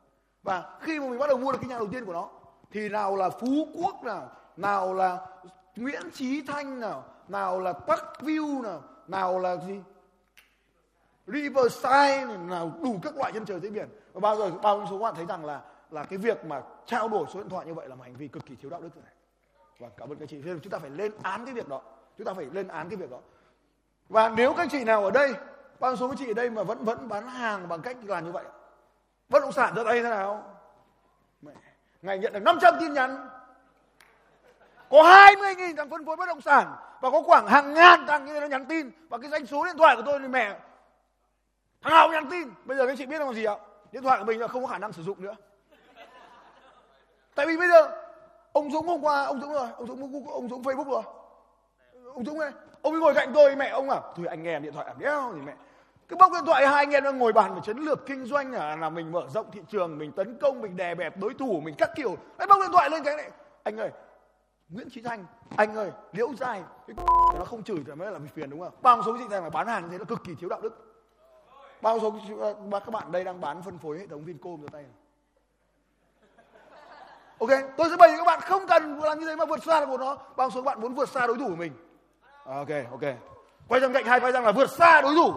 Và 0.44 0.80
khi 0.82 1.00
mà 1.00 1.08
mình 1.08 1.20
bắt 1.20 1.28
đầu 1.28 1.38
mua 1.38 1.52
được 1.52 1.58
cái 1.62 1.70
nhà 1.70 1.78
đầu 1.78 1.88
tiên 1.88 2.06
của 2.06 2.14
nó, 2.14 2.30
thì 2.72 2.90
nào 2.90 3.16
là 3.16 3.30
phú 3.30 3.68
quốc 3.76 4.04
nào 4.04 4.30
nào 4.58 4.94
là 4.94 5.28
nguyễn 5.76 6.12
trí 6.14 6.42
thanh 6.42 6.80
nào 6.80 7.04
nào 7.28 7.60
là 7.60 7.74
park 7.74 8.04
view 8.20 8.62
nào 8.62 8.82
nào 9.08 9.40
là 9.40 9.56
gì? 9.56 9.82
Riverside 11.34 12.26
nào 12.26 12.72
đủ 12.84 13.00
các 13.04 13.18
loại 13.18 13.32
chân 13.32 13.46
trời 13.46 13.60
dưới 13.60 13.72
biển. 13.72 13.90
Và 14.14 14.20
bao 14.20 14.36
giờ 14.36 14.52
bao 14.62 14.78
nhiêu 14.78 14.88
số 14.90 14.98
các 14.98 15.04
bạn 15.04 15.16
thấy 15.16 15.26
rằng 15.26 15.46
là 15.46 15.62
là 15.92 16.04
cái 16.04 16.18
việc 16.18 16.46
mà 16.46 16.62
trao 16.86 17.08
đổi 17.08 17.26
số 17.34 17.40
điện 17.40 17.50
thoại 17.50 17.66
như 17.66 17.74
vậy 17.74 17.88
là 17.88 17.96
một 17.96 18.04
hành 18.04 18.16
vi 18.16 18.28
cực 18.28 18.46
kỳ 18.46 18.56
thiếu 18.56 18.70
đạo 18.70 18.82
đức 18.82 18.98
này. 18.98 19.14
Và 19.80 19.88
cảm 19.98 20.10
ơn 20.10 20.20
các 20.20 20.30
chị. 20.30 20.42
Nên 20.44 20.60
chúng 20.60 20.72
ta 20.72 20.80
phải 20.80 20.90
lên 20.90 21.12
án 21.24 21.46
cái 21.46 21.54
việc 21.54 21.68
đó. 21.70 21.82
Chúng 22.18 22.26
ta 22.28 22.34
phải 22.34 22.46
lên 22.52 22.68
án 22.68 22.90
cái 22.90 22.98
việc 22.98 23.12
đó. 23.12 23.20
Và 24.10 24.30
nếu 24.30 24.54
các 24.54 24.68
chị 24.72 24.84
nào 24.84 25.04
ở 25.04 25.12
đây 25.12 25.34
bao 25.80 25.96
số 25.96 26.08
các 26.08 26.16
chị 26.20 26.32
ở 26.32 26.34
đây 26.34 26.50
mà 26.50 26.64
vẫn 26.64 26.86
vẫn 26.86 27.08
bán 27.08 27.28
hàng 27.28 27.68
bằng 27.68 27.82
cách 27.82 27.98
làm 28.06 28.26
như 28.26 28.32
vậy 28.32 28.44
bất 29.30 29.40
động 29.40 29.52
sản 29.52 29.76
ra 29.76 29.84
đây 29.84 30.04
thế 30.04 30.10
nào? 30.10 30.44
Mẹ, 31.42 31.52
ngày 32.02 32.20
nhận 32.20 32.34
được 32.34 32.40
500 32.40 32.76
tin 32.80 32.94
nhắn 32.94 33.30
có 34.90 35.04
20.000 35.04 35.76
thằng 35.76 35.90
phân 35.90 36.06
phối 36.06 36.16
bất 36.16 36.26
động 36.26 36.42
sản 36.42 36.76
và 37.02 37.10
có 37.10 37.22
khoảng 37.22 37.48
hàng 37.48 37.74
ngàn 37.74 38.06
thằng 38.08 38.26
như 38.26 38.34
thế 38.34 38.40
nó 38.40 38.48
nhắn 38.48 38.66
tin. 38.66 38.92
Và 39.10 39.18
cái 39.18 39.30
danh 39.30 39.46
số 39.46 39.66
điện 39.66 39.78
thoại 39.78 39.96
của 39.96 40.02
tôi 40.06 40.20
thì 40.20 40.28
mẹ 40.28 40.60
thằng 41.82 41.94
nào 41.94 42.10
nhắn 42.12 42.28
tin. 42.32 42.50
Bây 42.66 42.78
giờ 42.78 42.88
các 42.88 42.98
chị 42.98 43.06
biết 43.06 43.20
làm 43.20 43.34
gì 43.34 43.44
ạ? 43.44 43.56
Điện 43.92 44.04
thoại 44.04 44.20
của 44.20 44.26
mình 44.26 44.40
là 44.40 44.48
không 44.48 44.62
có 44.62 44.68
khả 44.68 44.78
năng 44.78 44.94
sử 44.94 45.04
dụng 45.04 45.22
nữa. 45.22 45.36
Tại 47.36 47.46
vì 47.46 47.58
bây 47.58 47.68
giờ, 47.68 47.98
ông 48.54 48.72
dũng 48.72 48.88
hôm 48.88 49.02
qua, 49.02 49.24
ông 49.24 49.42
dũng 49.42 49.54
rồi, 49.54 49.68
ông 49.78 49.88
dũng 49.88 50.28
ông 50.28 50.50
dũng 50.50 50.64
facebook 50.64 50.92
rồi. 50.92 51.04
Ông 52.14 52.26
dũng 52.26 52.40
này 52.40 52.52
ông 52.82 52.94
ấy 52.94 53.02
ngồi 53.02 53.14
cạnh 53.14 53.32
tôi, 53.34 53.56
mẹ 53.56 53.70
ông 53.70 53.90
à. 53.90 54.02
Thôi 54.16 54.26
anh 54.28 54.44
nghe 54.44 54.60
điện 54.60 54.74
thoại 54.74 54.88
à 54.88 54.94
đéo 55.00 55.32
thì 55.36 55.42
mẹ. 55.42 55.54
Cái 56.08 56.18
bóc 56.18 56.32
điện 56.32 56.46
thoại, 56.46 56.68
hai 56.68 56.86
anh 56.86 56.92
em 56.92 57.04
đang 57.04 57.18
ngồi 57.18 57.34
bàn 57.34 57.56
về 57.56 57.62
chiến 57.64 57.78
lược 57.78 58.06
kinh 58.06 58.26
doanh 58.26 58.54
à 58.54 58.76
là 58.76 58.90
mình 58.90 59.12
mở 59.12 59.24
rộng 59.34 59.52
thị 59.52 59.62
trường, 59.70 59.98
mình 59.98 60.12
tấn 60.12 60.38
công, 60.42 60.62
mình 60.62 60.78
đè 60.78 60.96
bẹp 60.96 61.18
đối 61.18 61.34
thủ, 61.34 61.62
mình 61.64 61.76
các 61.78 61.90
kiểu. 61.96 62.16
Đấy 62.38 62.48
bóc 62.48 62.60
điện 62.62 62.72
thoại 62.72 62.90
lên 62.90 63.04
cái 63.04 63.16
này. 63.16 63.32
Anh 63.64 63.78
ơi, 63.78 63.90
Nguyễn 64.70 64.90
Trí 64.90 65.02
Thanh, 65.02 65.26
anh 65.58 65.76
ơi, 65.76 65.92
Liễu 66.12 66.34
Dài 66.40 66.64
cái 66.88 66.96
nó 67.40 67.46
không 67.46 67.64
chửi 67.64 67.84
thì 67.86 67.94
mới 67.96 68.12
là 68.12 68.20
bị 68.20 68.28
phiền 68.36 68.50
đúng 68.50 68.60
không? 68.60 68.74
Bao 68.82 69.04
số 69.06 69.18
chị 69.18 69.24
thành 69.30 69.44
mà 69.44 69.50
bán 69.50 69.68
hàng 69.68 69.84
như 69.84 69.90
thế 69.90 69.98
nó 69.98 70.06
cực 70.06 70.24
kỳ 70.24 70.36
thiếu 70.36 70.50
đạo 70.50 70.62
đức 70.62 70.91
bao 71.82 72.00
số 72.00 72.16
à, 72.72 72.80
các 72.80 72.90
bạn 72.92 73.12
đây 73.12 73.24
đang 73.24 73.42
bán 73.42 73.62
phân 73.62 73.78
phối 73.78 74.00
hệ 74.00 74.08
thống 74.08 74.26
Vincom 74.26 74.62
cho 74.62 74.68
tay 74.72 74.84
này. 74.84 74.92
Ok, 77.40 77.50
tôi 77.78 77.90
sẽ 77.90 77.96
bày 77.98 78.10
cho 78.12 78.18
các 78.18 78.26
bạn 78.26 78.42
không 78.42 78.68
cần 78.68 79.00
làm 79.00 79.20
như 79.20 79.26
thế 79.28 79.36
mà 79.36 79.46
vượt 79.46 79.64
xa 79.64 79.80
được 79.80 79.86
của 79.90 79.98
nó. 79.98 80.18
Bao 80.36 80.50
số 80.50 80.62
các 80.62 80.66
bạn 80.66 80.82
muốn 80.82 80.94
vượt 80.94 81.10
xa 81.10 81.28
đối 81.28 81.38
thủ 81.38 81.48
của 81.48 81.56
mình. 81.56 81.72
À, 82.46 82.56
ok, 82.56 82.92
ok. 82.92 83.14
Quay 83.68 83.82
sang 83.82 83.94
cạnh 83.94 84.06
hai 84.06 84.20
vai 84.20 84.32
rằng 84.32 84.46
là 84.46 84.52
vượt 84.52 84.70
xa 84.70 85.02
đối 85.02 85.16
thủ. 85.16 85.34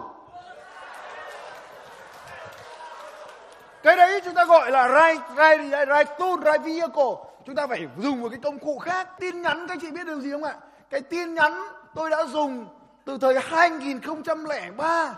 Cái 3.83 3.95
đấy 3.95 4.21
chúng 4.25 4.33
ta 4.33 4.45
gọi 4.45 4.71
là 4.71 4.87
right, 4.87 5.21
right, 5.37 5.87
right 5.87 6.09
tool, 6.19 6.35
right 6.45 6.65
vehicle. 6.65 7.15
Chúng 7.45 7.55
ta 7.55 7.67
phải 7.67 7.87
dùng 7.97 8.21
một 8.21 8.29
cái 8.29 8.39
công 8.43 8.59
cụ 8.59 8.79
khác. 8.79 9.09
Tin 9.19 9.41
nhắn 9.41 9.67
các 9.67 9.77
chị 9.81 9.91
biết 9.91 10.05
điều 10.05 10.19
gì 10.19 10.31
không 10.31 10.43
ạ? 10.43 10.55
Cái 10.89 11.01
tin 11.01 11.33
nhắn 11.33 11.67
tôi 11.95 12.09
đã 12.09 12.23
dùng 12.23 12.67
từ 13.05 13.17
thời 13.17 13.39
2003. 13.39 15.15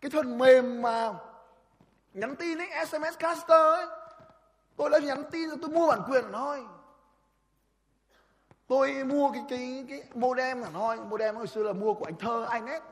Cái 0.00 0.10
phần 0.10 0.38
mềm 0.38 0.82
mà 0.82 1.14
nhắn 2.14 2.36
tin 2.36 2.58
ấy, 2.58 2.86
SMS 2.86 3.18
Caster 3.18 3.50
ấy 3.50 3.86
tôi 4.76 4.90
đã 4.90 4.98
nhắn 4.98 5.22
tin 5.30 5.48
rồi 5.48 5.58
tôi 5.62 5.70
mua 5.70 5.88
bản 5.88 6.00
quyền 6.10 6.24
thôi. 6.32 6.64
Tôi 8.66 9.04
mua 9.04 9.32
cái 9.32 9.44
cái 9.48 9.86
cái 9.88 10.02
modem 10.14 10.62
hẳn 10.62 10.72
thôi. 10.72 10.96
Modem 10.96 11.36
hồi 11.36 11.46
xưa 11.46 11.62
là 11.62 11.72
mua 11.72 11.94
của 11.94 12.04
anh 12.04 12.16
thơ 12.18 12.46
inet 12.52 12.82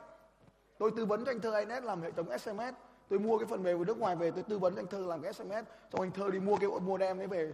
tôi 0.78 0.90
tư 0.96 1.06
vấn 1.06 1.24
cho 1.24 1.30
anh 1.30 1.40
thơ 1.40 1.58
inet 1.58 1.84
làm 1.84 2.02
hệ 2.02 2.10
thống 2.10 2.38
sms 2.38 2.74
tôi 3.08 3.18
mua 3.18 3.38
cái 3.38 3.46
phần 3.46 3.62
mềm 3.62 3.78
của 3.78 3.84
nước 3.84 3.98
ngoài 3.98 4.16
về 4.16 4.30
tôi 4.30 4.42
tư 4.48 4.58
vấn 4.58 4.74
cho 4.74 4.80
anh 4.80 4.86
thơ 4.86 4.98
làm 4.98 5.22
cái 5.22 5.32
sms 5.32 5.64
xong 5.92 6.00
anh 6.00 6.10
thơ 6.10 6.30
đi 6.30 6.38
mua 6.38 6.56
cái 6.56 6.70
modem 6.80 7.20
ấy 7.20 7.26
về. 7.26 7.52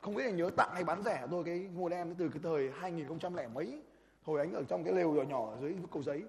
Không 0.00 0.14
biết 0.14 0.24
là 0.24 0.30
nhớ 0.30 0.50
tặng 0.56 0.70
hay 0.74 0.84
bán 0.84 1.02
rẻ 1.02 1.26
tôi 1.30 1.44
cái 1.44 1.68
modem 1.74 2.08
ấy 2.08 2.14
từ 2.18 2.28
cái 2.28 2.40
thời 2.42 2.70
2000 2.80 3.36
lẻ 3.36 3.46
mấy. 3.54 3.82
Hồi 4.22 4.40
anh 4.40 4.52
ở 4.52 4.62
trong 4.68 4.84
cái 4.84 4.94
lều 4.94 5.12
nhỏ 5.12 5.22
nhỏ 5.22 5.50
ở 5.50 5.56
dưới 5.60 5.76
cầu 5.92 6.02
giấy 6.02 6.22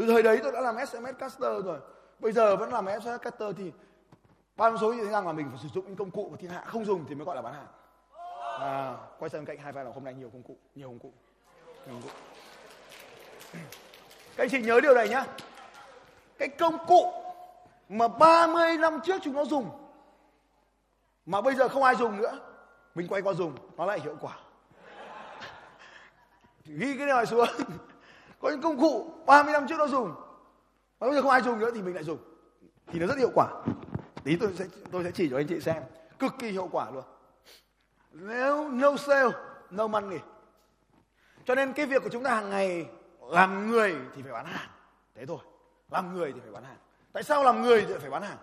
từ 0.00 0.06
thời 0.06 0.22
đấy 0.22 0.40
tôi 0.42 0.52
đã 0.52 0.60
làm 0.60 0.86
sms 0.86 1.18
caster 1.18 1.64
rồi. 1.64 1.78
Bây 2.18 2.32
giờ 2.32 2.56
vẫn 2.56 2.72
làm 2.72 2.86
sms 3.02 3.20
caster 3.22 3.56
thì 3.58 3.72
bao 4.56 4.78
số 4.78 4.92
như 4.92 5.04
thế 5.04 5.10
rằng 5.10 5.26
là 5.26 5.32
mình 5.32 5.48
phải 5.50 5.58
sử 5.62 5.68
dụng 5.74 5.84
những 5.86 5.96
công 5.96 6.10
cụ 6.10 6.28
mà 6.30 6.36
thiên 6.40 6.50
hạ? 6.50 6.64
Không 6.66 6.84
dùng 6.84 7.04
thì 7.08 7.14
mới 7.14 7.24
gọi 7.24 7.36
là 7.36 7.42
bán 7.42 7.54
hàng. 7.54 7.66
À, 8.60 8.96
quay 9.18 9.28
sang 9.28 9.44
cạnh 9.44 9.58
hai 9.58 9.72
vai 9.72 9.84
là 9.84 9.90
hôm 9.94 10.04
nay 10.04 10.14
nhiều 10.14 10.30
công 10.32 10.42
cụ 10.42 10.56
nhiều 10.74 10.88
công 10.88 10.98
cụ, 10.98 11.12
nhiều 11.86 11.94
công 11.94 12.02
cụ. 12.02 12.08
các 14.36 14.44
anh 14.44 14.50
chị 14.50 14.62
nhớ 14.62 14.80
điều 14.80 14.94
này 14.94 15.08
nhá. 15.08 15.26
Cái 16.38 16.48
công 16.48 16.86
cụ 16.86 17.12
mà 17.88 18.08
30 18.08 18.76
năm 18.76 19.00
trước 19.04 19.20
chúng 19.24 19.34
nó 19.34 19.44
dùng 19.44 19.70
mà 21.26 21.40
bây 21.40 21.54
giờ 21.54 21.68
không 21.68 21.82
ai 21.82 21.94
dùng 21.94 22.16
nữa 22.16 22.38
mình 22.94 23.08
quay 23.08 23.22
qua 23.22 23.32
dùng 23.32 23.54
nó 23.76 23.86
lại 23.86 24.00
hiệu 24.00 24.16
quả. 24.20 24.38
Ghi 26.64 26.96
cái 26.98 27.06
này 27.06 27.26
xuống. 27.26 27.48
có 28.40 28.50
những 28.50 28.62
công 28.62 28.80
cụ 28.80 29.12
30 29.26 29.52
năm 29.52 29.66
trước 29.68 29.76
nó 29.78 29.86
dùng. 29.86 30.14
Mà 31.00 31.06
bây 31.06 31.14
giờ 31.14 31.22
không 31.22 31.30
ai 31.30 31.42
dùng 31.42 31.58
nữa 31.58 31.70
thì 31.74 31.82
mình 31.82 31.94
lại 31.94 32.04
dùng. 32.04 32.18
Thì 32.86 32.98
nó 32.98 33.06
rất 33.06 33.18
hiệu 33.18 33.30
quả. 33.34 33.48
Tí 34.24 34.36
tôi 34.36 34.52
sẽ 34.54 34.64
tôi 34.92 35.04
sẽ 35.04 35.10
chỉ 35.10 35.28
cho 35.30 35.36
anh 35.36 35.46
chị 35.46 35.60
xem. 35.60 35.82
Cực 36.18 36.32
kỳ 36.38 36.50
hiệu 36.50 36.68
quả 36.72 36.90
luôn. 36.90 37.04
Nếu 38.12 38.68
no 38.68 38.96
sale 38.96 39.30
no 39.70 39.86
money. 39.86 40.18
Cho 41.44 41.54
nên 41.54 41.72
cái 41.72 41.86
việc 41.86 42.02
của 42.02 42.08
chúng 42.08 42.24
ta 42.24 42.34
hàng 42.34 42.50
ngày 42.50 42.86
làm 43.20 43.70
người 43.70 43.96
thì 44.14 44.22
phải 44.22 44.32
bán 44.32 44.46
hàng. 44.46 44.70
Thế 45.14 45.26
thôi. 45.26 45.38
Làm 45.90 46.14
người 46.14 46.32
thì 46.32 46.40
phải 46.40 46.52
bán 46.52 46.64
hàng. 46.64 46.76
Tại 47.12 47.22
sao 47.22 47.44
làm 47.44 47.62
người 47.62 47.86
thì 47.88 47.94
phải 48.00 48.10
bán 48.10 48.22
hàng? 48.22 48.38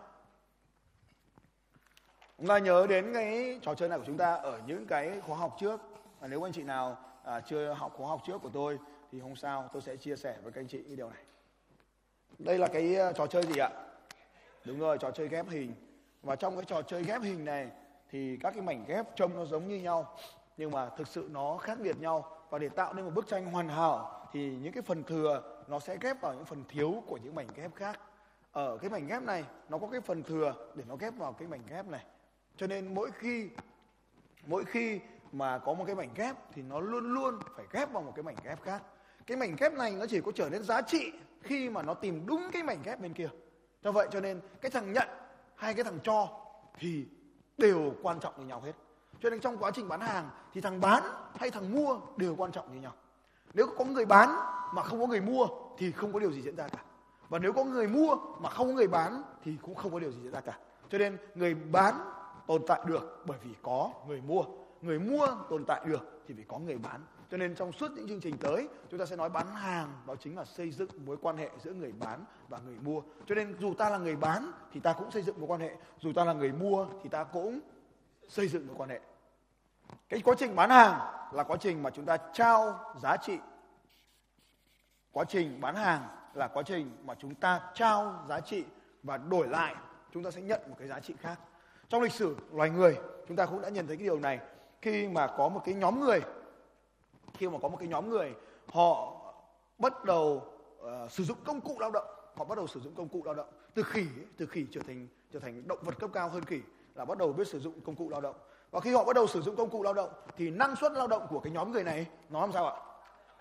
Chúng 2.38 2.48
ta 2.48 2.58
nhớ 2.58 2.88
đến 2.90 3.14
cái 3.14 3.60
trò 3.62 3.76
chơi 3.76 3.90
này 3.90 4.00
của 4.00 4.06
chúng 4.08 4.18
ta 4.18 4.36
ở 4.36 4.60
những 4.68 4.86
cái 4.86 5.22
khóa 5.28 5.38
học 5.38 5.56
trước. 5.60 5.82
Và 6.20 6.28
nếu 6.28 6.48
anh 6.48 6.54
chị 6.54 6.64
nào 6.64 6.98
à, 7.24 7.42
chưa 7.42 7.74
học 7.74 7.94
khóa 7.98 8.08
học 8.08 8.22
trước 8.26 8.42
của 8.42 8.50
tôi 8.54 8.80
thì 9.12 9.20
không 9.20 9.36
sao 9.36 9.70
tôi 9.74 9.82
sẽ 9.82 9.96
chia 9.96 10.16
sẻ 10.16 10.38
với 10.44 10.52
các 10.52 10.62
anh 10.62 10.68
chị 10.68 10.84
cái 10.88 10.96
điều 10.96 11.10
này. 11.10 11.24
Đây 12.40 12.58
là 12.58 12.68
cái 12.68 12.96
ờ, 12.96 13.14
trò 13.14 13.28
chơi 13.28 13.44
gì 13.44 13.60
ạ? 13.60 13.70
Đúng 14.66 14.80
rồi, 14.80 14.98
trò 14.98 15.12
chơi 15.12 15.28
ghép 15.28 15.50
hình. 15.50 15.74
Và 16.24 16.36
trong 16.36 16.56
cái 16.56 16.66
trò 16.66 16.82
chơi 16.82 17.04
ghép 17.04 17.22
hình 17.22 17.46
này 17.46 17.72
thì 18.10 18.38
các 18.38 18.52
cái 18.52 18.62
mảnh 18.62 18.86
ghép 18.88 19.16
trông 19.16 19.36
nó 19.36 19.46
giống 19.46 19.68
như 19.68 19.76
nhau, 19.76 20.18
nhưng 20.58 20.72
mà 20.72 20.90
thực 20.90 21.08
sự 21.08 21.30
nó 21.32 21.58
khác 21.58 21.80
biệt 21.82 22.00
nhau. 22.00 22.38
Và 22.50 22.60
để 22.60 22.70
tạo 22.70 22.94
nên 22.94 23.06
một 23.06 23.12
bức 23.16 23.28
tranh 23.28 23.52
hoàn 23.52 23.70
hảo 23.70 24.28
thì 24.34 24.56
những 24.56 24.74
cái 24.74 24.84
phần 24.84 25.04
thừa 25.04 25.64
nó 25.68 25.80
sẽ 25.80 25.98
ghép 26.02 26.22
vào 26.22 26.34
những 26.34 26.46
phần 26.46 26.64
thiếu 26.70 27.04
của 27.08 27.18
những 27.18 27.36
mảnh 27.36 27.48
ghép 27.56 27.76
khác. 27.76 28.00
Ở 28.52 28.78
cái 28.78 28.90
mảnh 28.90 29.08
ghép 29.08 29.24
này, 29.24 29.46
nó 29.70 29.78
có 29.78 29.88
cái 29.88 30.02
phần 30.02 30.24
thừa 30.24 30.72
để 30.76 30.84
nó 30.88 30.96
ghép 30.96 31.14
vào 31.18 31.34
cái 31.34 31.48
mảnh 31.48 31.64
ghép 31.70 31.86
này. 31.86 32.06
Cho 32.58 32.68
nên 32.68 32.96
mỗi 32.96 33.12
khi 33.12 33.50
mỗi 34.46 34.66
khi 34.66 35.00
mà 35.32 35.58
có 35.58 35.74
một 35.74 35.84
cái 35.86 35.96
mảnh 35.96 36.10
ghép 36.16 36.36
thì 36.54 36.62
nó 36.62 36.80
luôn 36.80 37.14
luôn 37.14 37.40
phải 37.56 37.66
ghép 37.72 37.92
vào 37.92 38.04
một 38.04 38.12
cái 38.16 38.24
mảnh 38.24 38.36
ghép 38.44 38.62
khác 38.62 38.84
cái 39.28 39.38
mảnh 39.38 39.56
ghép 39.60 39.74
này 39.74 39.92
nó 39.92 40.06
chỉ 40.10 40.22
có 40.22 40.32
trở 40.36 40.50
nên 40.50 40.64
giá 40.64 40.82
trị 40.82 41.12
khi 41.42 41.70
mà 41.70 41.82
nó 41.82 41.94
tìm 41.94 42.26
đúng 42.26 42.50
cái 42.52 42.64
mảnh 42.64 42.80
ghép 42.84 43.00
bên 43.00 43.14
kia. 43.14 43.30
Do 43.84 43.92
vậy 43.92 44.08
cho 44.12 44.20
nên 44.20 44.42
cái 44.62 44.72
thằng 44.72 44.94
nhận 44.94 45.08
hay 45.56 45.74
cái 45.74 45.84
thằng 45.84 46.00
cho 46.04 46.28
thì 46.80 47.06
đều 47.58 47.94
quan 48.02 48.20
trọng 48.20 48.34
như 48.38 48.46
nhau 48.46 48.62
hết. 48.62 48.74
Cho 49.20 49.30
nên 49.30 49.40
trong 49.40 49.58
quá 49.58 49.72
trình 49.72 49.88
bán 49.88 50.02
hàng 50.02 50.30
thì 50.54 50.62
thằng 50.62 50.82
bán 50.82 51.04
hay 51.36 51.52
thằng 51.52 51.76
mua 51.76 52.00
đều 52.18 52.36
quan 52.36 52.52
trọng 52.52 52.74
như 52.74 52.82
nhau. 52.82 52.94
Nếu 53.54 53.68
có 53.78 53.86
người 53.86 54.06
bán 54.06 54.30
mà 54.74 54.84
không 54.84 55.00
có 55.02 55.08
người 55.08 55.22
mua 55.22 55.48
thì 55.78 55.92
không 55.92 56.14
có 56.14 56.20
điều 56.20 56.32
gì 56.32 56.42
diễn 56.42 56.56
ra 56.56 56.68
cả. 56.68 56.84
Và 57.30 57.40
nếu 57.40 57.54
có 57.54 57.64
người 57.64 57.88
mua 57.88 58.16
mà 58.40 58.50
không 58.50 58.68
có 58.68 58.74
người 58.74 58.88
bán 58.88 59.24
thì 59.44 59.58
cũng 59.62 59.76
không 59.76 59.92
có 59.92 60.00
điều 60.00 60.12
gì 60.12 60.20
diễn 60.24 60.32
ra 60.32 60.42
cả. 60.42 60.60
Cho 60.90 60.98
nên 60.98 61.18
người 61.36 61.54
bán 61.54 61.96
tồn 62.48 62.62
tại 62.68 62.82
được 62.86 63.24
bởi 63.26 63.38
vì 63.44 63.52
có 63.62 63.92
người 64.08 64.22
mua. 64.22 64.44
Người 64.82 65.00
mua 65.00 65.28
tồn 65.50 65.66
tại 65.66 65.82
được 65.86 66.22
thì 66.28 66.34
phải 66.34 66.46
có 66.48 66.60
người 66.60 66.78
bán 66.78 67.02
cho 67.32 67.38
nên 67.38 67.56
trong 67.56 67.72
suốt 67.72 67.92
những 67.92 68.08
chương 68.08 68.22
trình 68.22 68.38
tới, 68.38 68.68
chúng 68.92 69.00
ta 69.00 69.06
sẽ 69.06 69.16
nói 69.16 69.30
bán 69.30 69.56
hàng, 69.56 70.02
đó 70.08 70.16
chính 70.20 70.38
là 70.38 70.46
xây 70.46 70.72
dựng 70.72 70.90
mối 71.06 71.18
quan 71.22 71.38
hệ 71.38 71.50
giữa 71.64 71.74
người 71.74 71.92
bán 71.92 72.26
và 72.50 72.60
người 72.66 72.76
mua. 72.82 73.02
Cho 73.26 73.36
nên 73.36 73.56
dù 73.60 73.74
ta 73.74 73.90
là 73.90 73.98
người 73.98 74.16
bán 74.16 74.52
thì 74.72 74.80
ta 74.80 74.94
cũng 74.94 75.12
xây 75.12 75.22
dựng 75.22 75.40
mối 75.40 75.48
quan 75.48 75.62
hệ, 75.62 75.76
dù 76.00 76.14
ta 76.14 76.26
là 76.26 76.34
người 76.34 76.52
mua 76.52 76.88
thì 77.04 77.10
ta 77.10 77.24
cũng 77.24 77.60
xây 78.28 78.48
dựng 78.48 78.68
mối 78.68 78.76
quan 78.78 78.90
hệ. 78.90 79.00
Cái 80.10 80.22
quá 80.22 80.36
trình 80.38 80.56
bán 80.56 80.70
hàng 80.70 81.00
là 81.32 81.44
quá 81.44 81.58
trình 81.60 81.84
mà 81.84 81.90
chúng 81.90 82.06
ta 82.06 82.18
trao 82.34 82.80
giá 83.02 83.18
trị. 83.18 83.38
Quá 85.12 85.24
trình 85.24 85.62
bán 85.62 85.76
hàng 85.76 86.08
là 86.34 86.48
quá 86.48 86.64
trình 86.64 86.92
mà 87.04 87.16
chúng 87.20 87.36
ta 87.36 87.62
trao 87.74 88.26
giá 88.28 88.40
trị 88.40 88.64
và 89.04 89.18
đổi 89.18 89.48
lại, 89.48 89.76
chúng 90.14 90.24
ta 90.24 90.32
sẽ 90.32 90.42
nhận 90.42 90.62
một 90.70 90.76
cái 90.80 90.88
giá 90.88 91.00
trị 91.00 91.14
khác. 91.20 91.40
Trong 91.90 92.02
lịch 92.02 92.12
sử 92.12 92.36
loài 92.52 92.70
người, 92.70 92.98
chúng 93.28 93.38
ta 93.38 93.46
cũng 93.46 93.62
đã 93.62 93.70
nhận 93.70 93.88
thấy 93.88 93.98
cái 93.98 94.04
điều 94.04 94.20
này. 94.20 94.40
Khi 94.82 95.08
mà 95.08 95.28
có 95.28 95.50
một 95.50 95.62
cái 95.66 95.76
nhóm 95.76 96.00
người 96.00 96.20
khi 97.38 97.50
mà 97.50 97.58
có 97.62 97.68
một 97.68 97.78
cái 97.80 97.88
nhóm 97.88 98.10
người 98.10 98.34
họ 98.74 99.14
bắt 99.78 100.06
đầu 100.06 100.42
uh, 100.82 101.12
sử 101.12 101.24
dụng 101.24 101.38
công 101.46 101.62
cụ 101.62 101.76
lao 101.80 101.92
động. 101.92 102.06
Họ 102.36 102.46
bắt 102.46 102.58
đầu 102.58 102.68
sử 102.68 102.80
dụng 102.80 102.96
công 102.96 103.08
cụ 103.08 103.22
lao 103.26 103.34
động. 103.34 103.48
Từ 103.74 103.84
khỉ 103.84 104.06
từ 104.38 104.46
khỉ 104.46 104.66
trở 104.72 104.82
thành 104.88 105.08
trở 105.34 105.40
thành 105.40 105.68
động 105.68 105.80
vật 105.82 106.00
cấp 106.00 106.10
cao 106.14 106.30
hơn 106.30 106.46
khỉ 106.46 106.62
là 106.96 107.06
bắt 107.06 107.18
đầu 107.18 107.34
biết 107.34 107.48
sử 107.48 107.60
dụng 107.60 107.82
công 107.86 107.96
cụ 107.96 108.10
lao 108.10 108.22
động. 108.22 108.36
Và 108.72 108.80
khi 108.80 108.94
họ 108.94 109.04
bắt 109.04 109.16
đầu 109.16 109.28
sử 109.28 109.42
dụng 109.42 109.56
công 109.56 109.70
cụ 109.70 109.84
lao 109.84 109.94
động 109.94 110.10
thì 110.38 110.50
năng 110.50 110.76
suất 110.76 110.92
lao 110.92 111.08
động 111.08 111.28
của 111.30 111.40
cái 111.40 111.52
nhóm 111.52 111.72
người 111.72 111.84
này 111.84 112.08
nó 112.30 112.42
làm 112.42 112.52
sao 112.52 112.66
ạ? 112.66 112.76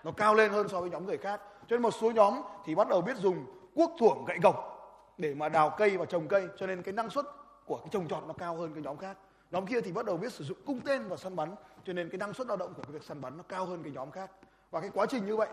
Nó 0.03 0.11
cao 0.11 0.35
lên 0.35 0.51
hơn 0.51 0.67
so 0.69 0.81
với 0.81 0.89
nhóm 0.89 1.05
người 1.05 1.17
khác. 1.17 1.41
Cho 1.67 1.75
nên 1.75 1.81
một 1.81 1.91
số 1.91 2.11
nhóm 2.11 2.41
thì 2.65 2.75
bắt 2.75 2.87
đầu 2.87 3.01
biết 3.01 3.17
dùng 3.17 3.45
cuốc 3.75 3.91
thuổng 3.99 4.25
gậy 4.25 4.37
gộc 4.41 4.73
để 5.17 5.33
mà 5.33 5.49
đào 5.49 5.75
cây 5.77 5.97
và 5.97 6.05
trồng 6.05 6.27
cây 6.27 6.47
cho 6.57 6.67
nên 6.67 6.83
cái 6.83 6.93
năng 6.93 7.09
suất 7.09 7.25
của 7.65 7.77
cái 7.77 7.87
trồng 7.91 8.07
trọt 8.07 8.23
nó 8.27 8.33
cao 8.33 8.55
hơn 8.55 8.73
cái 8.73 8.83
nhóm 8.83 8.97
khác 8.97 9.17
nhóm 9.51 9.65
kia 9.65 9.81
thì 9.81 9.91
bắt 9.91 10.05
đầu 10.05 10.17
biết 10.17 10.33
sử 10.33 10.43
dụng 10.43 10.57
cung 10.65 10.81
tên 10.81 11.07
và 11.07 11.17
săn 11.17 11.35
bắn 11.35 11.55
cho 11.83 11.93
nên 11.93 12.09
cái 12.09 12.17
năng 12.17 12.33
suất 12.33 12.47
lao 12.47 12.57
động 12.57 12.73
của 12.73 12.81
cái 12.81 12.91
việc 12.91 13.03
săn 13.03 13.21
bắn 13.21 13.37
nó 13.37 13.43
cao 13.43 13.65
hơn 13.65 13.83
cái 13.83 13.91
nhóm 13.91 14.11
khác. 14.11 14.31
Và 14.71 14.81
cái 14.81 14.89
quá 14.93 15.05
trình 15.09 15.25
như 15.25 15.35
vậy 15.35 15.49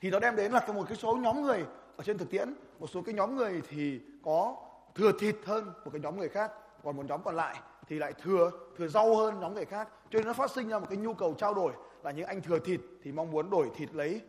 thì 0.00 0.10
nó 0.10 0.18
đem 0.18 0.36
đến 0.36 0.52
là 0.52 0.66
một 0.74 0.84
cái 0.88 0.96
số 0.96 1.16
nhóm 1.16 1.42
người 1.42 1.64
ở 1.96 2.04
trên 2.04 2.18
thực 2.18 2.30
tiễn 2.30 2.54
một 2.78 2.86
số 2.86 3.02
cái 3.02 3.14
nhóm 3.14 3.36
người 3.36 3.62
thì 3.68 4.00
có 4.24 4.56
thừa 4.94 5.12
thịt 5.20 5.36
hơn 5.44 5.64
một 5.84 5.90
cái 5.92 6.00
nhóm 6.00 6.18
người 6.18 6.28
khác 6.28 6.52
còn 6.84 6.96
một 6.96 7.06
nhóm 7.06 7.22
còn 7.22 7.36
lại 7.36 7.56
thì 7.88 7.98
lại 7.98 8.12
thừa 8.12 8.50
thừa 8.76 8.88
rau 8.88 9.16
hơn 9.16 9.40
nhóm 9.40 9.54
người 9.54 9.64
khác. 9.64 9.88
Cho 10.10 10.18
nên 10.18 10.26
nó 10.26 10.32
phát 10.32 10.50
sinh 10.50 10.68
ra 10.68 10.78
một 10.78 10.86
cái 10.88 10.98
nhu 10.98 11.14
cầu 11.14 11.34
trao 11.38 11.54
đổi 11.54 11.72
là 12.02 12.10
những 12.10 12.26
anh 12.26 12.40
thừa 12.40 12.58
thịt 12.58 12.80
thì 13.02 13.12
mong 13.12 13.30
muốn 13.30 13.50
đổi 13.50 13.70
thịt 13.76 13.94
lấy 13.94 14.20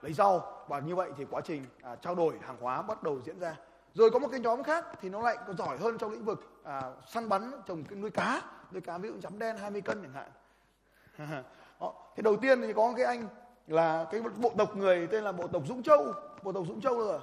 lấy 0.00 0.12
rau. 0.12 0.64
Và 0.68 0.78
như 0.80 0.94
vậy 0.94 1.10
thì 1.16 1.24
quá 1.30 1.40
trình 1.44 1.64
à, 1.82 1.96
trao 1.96 2.14
đổi 2.14 2.34
hàng 2.40 2.56
hóa 2.60 2.82
bắt 2.82 3.02
đầu 3.02 3.20
diễn 3.24 3.38
ra 3.38 3.56
rồi 3.94 4.10
có 4.10 4.18
một 4.18 4.28
cái 4.30 4.40
nhóm 4.40 4.62
khác 4.62 4.84
thì 5.00 5.08
nó 5.08 5.20
lại 5.20 5.36
còn 5.46 5.56
giỏi 5.56 5.78
hơn 5.78 5.98
trong 5.98 6.10
lĩnh 6.10 6.24
vực 6.24 6.40
à, 6.64 6.82
săn 7.06 7.28
bắn 7.28 7.52
trồng 7.66 7.84
cái 7.84 7.98
nuôi 7.98 8.10
cá. 8.10 8.42
Nuôi 8.72 8.80
cá 8.80 8.98
ví 8.98 9.08
dụ 9.08 9.14
chấm 9.22 9.38
đen 9.38 9.56
20 9.56 9.80
cân 9.80 10.02
chẳng 10.02 10.12
hạn. 10.12 10.30
Đó. 11.80 11.92
thì 12.16 12.22
đầu 12.22 12.36
tiên 12.36 12.62
thì 12.62 12.72
có 12.72 12.92
cái 12.96 13.06
anh 13.06 13.28
là 13.66 14.06
cái 14.10 14.20
bộ 14.36 14.52
tộc 14.58 14.76
người 14.76 15.06
tên 15.06 15.24
là 15.24 15.32
bộ 15.32 15.46
tộc 15.46 15.62
Dũng 15.68 15.82
Châu. 15.82 16.12
Bộ 16.42 16.52
tộc 16.52 16.64
Dũng 16.68 16.80
Châu 16.80 16.98
rồi? 16.98 17.20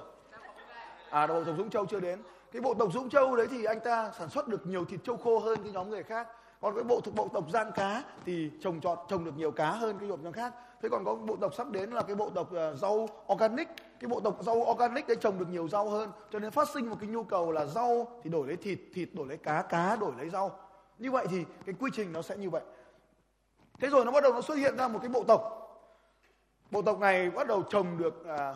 À 1.10 1.26
bộ 1.26 1.44
tộc 1.44 1.54
Dũng 1.58 1.70
Châu 1.70 1.86
chưa 1.86 2.00
đến. 2.00 2.22
Cái 2.52 2.62
bộ 2.62 2.74
tộc 2.74 2.92
Dũng 2.92 3.10
Châu 3.10 3.36
đấy 3.36 3.46
thì 3.50 3.64
anh 3.64 3.80
ta 3.80 4.12
sản 4.18 4.28
xuất 4.28 4.48
được 4.48 4.66
nhiều 4.66 4.84
thịt 4.84 5.00
châu 5.04 5.16
khô 5.16 5.38
hơn 5.38 5.58
cái 5.62 5.72
nhóm 5.72 5.90
người 5.90 6.02
khác. 6.02 6.28
Còn 6.60 6.74
cái 6.74 6.84
bộ 6.84 7.00
thuộc 7.00 7.14
bộ 7.14 7.28
tộc 7.32 7.44
Gian 7.50 7.72
Cá 7.74 8.02
thì 8.26 8.50
trồng 8.60 8.80
trọt 8.80 8.98
trồng 9.08 9.24
được 9.24 9.36
nhiều 9.36 9.50
cá 9.50 9.70
hơn 9.70 9.98
cái 9.98 10.08
nhóm 10.08 10.32
khác. 10.32 10.54
Thế 10.82 10.88
còn 10.88 11.04
có 11.04 11.14
bộ 11.14 11.36
tộc 11.36 11.54
sắp 11.54 11.70
đến 11.70 11.90
là 11.90 12.02
cái 12.02 12.16
bộ 12.16 12.30
tộc 12.30 12.50
uh, 12.52 12.78
rau 12.78 13.08
organic 13.32 13.68
cái 14.00 14.08
bộ 14.08 14.20
tộc 14.20 14.38
rau 14.40 14.56
organic 14.56 15.08
đấy 15.08 15.16
trồng 15.20 15.38
được 15.38 15.48
nhiều 15.50 15.68
rau 15.68 15.88
hơn 15.88 16.10
cho 16.30 16.38
nên 16.38 16.50
phát 16.50 16.68
sinh 16.74 16.90
một 16.90 16.96
cái 17.00 17.08
nhu 17.08 17.24
cầu 17.24 17.52
là 17.52 17.66
rau 17.66 18.20
thì 18.22 18.30
đổi 18.30 18.46
lấy 18.46 18.56
thịt 18.56 18.78
thịt 18.94 19.08
đổi 19.12 19.26
lấy 19.26 19.36
cá 19.36 19.62
cá 19.62 19.96
đổi 19.96 20.12
lấy 20.18 20.30
rau. 20.30 20.58
Như 20.98 21.10
vậy 21.10 21.26
thì 21.30 21.44
cái 21.66 21.74
quy 21.80 21.90
trình 21.94 22.12
nó 22.12 22.22
sẽ 22.22 22.36
như 22.36 22.50
vậy. 22.50 22.62
Thế 23.80 23.88
rồi 23.88 24.04
nó 24.04 24.12
bắt 24.12 24.22
đầu 24.22 24.32
nó 24.32 24.40
xuất 24.40 24.54
hiện 24.54 24.76
ra 24.76 24.88
một 24.88 24.98
cái 25.02 25.08
bộ 25.08 25.24
tộc. 25.24 25.56
Bộ 26.70 26.82
tộc 26.82 27.00
này 27.00 27.30
bắt 27.30 27.46
đầu 27.46 27.62
trồng 27.62 27.98
được 27.98 28.26
à, 28.26 28.54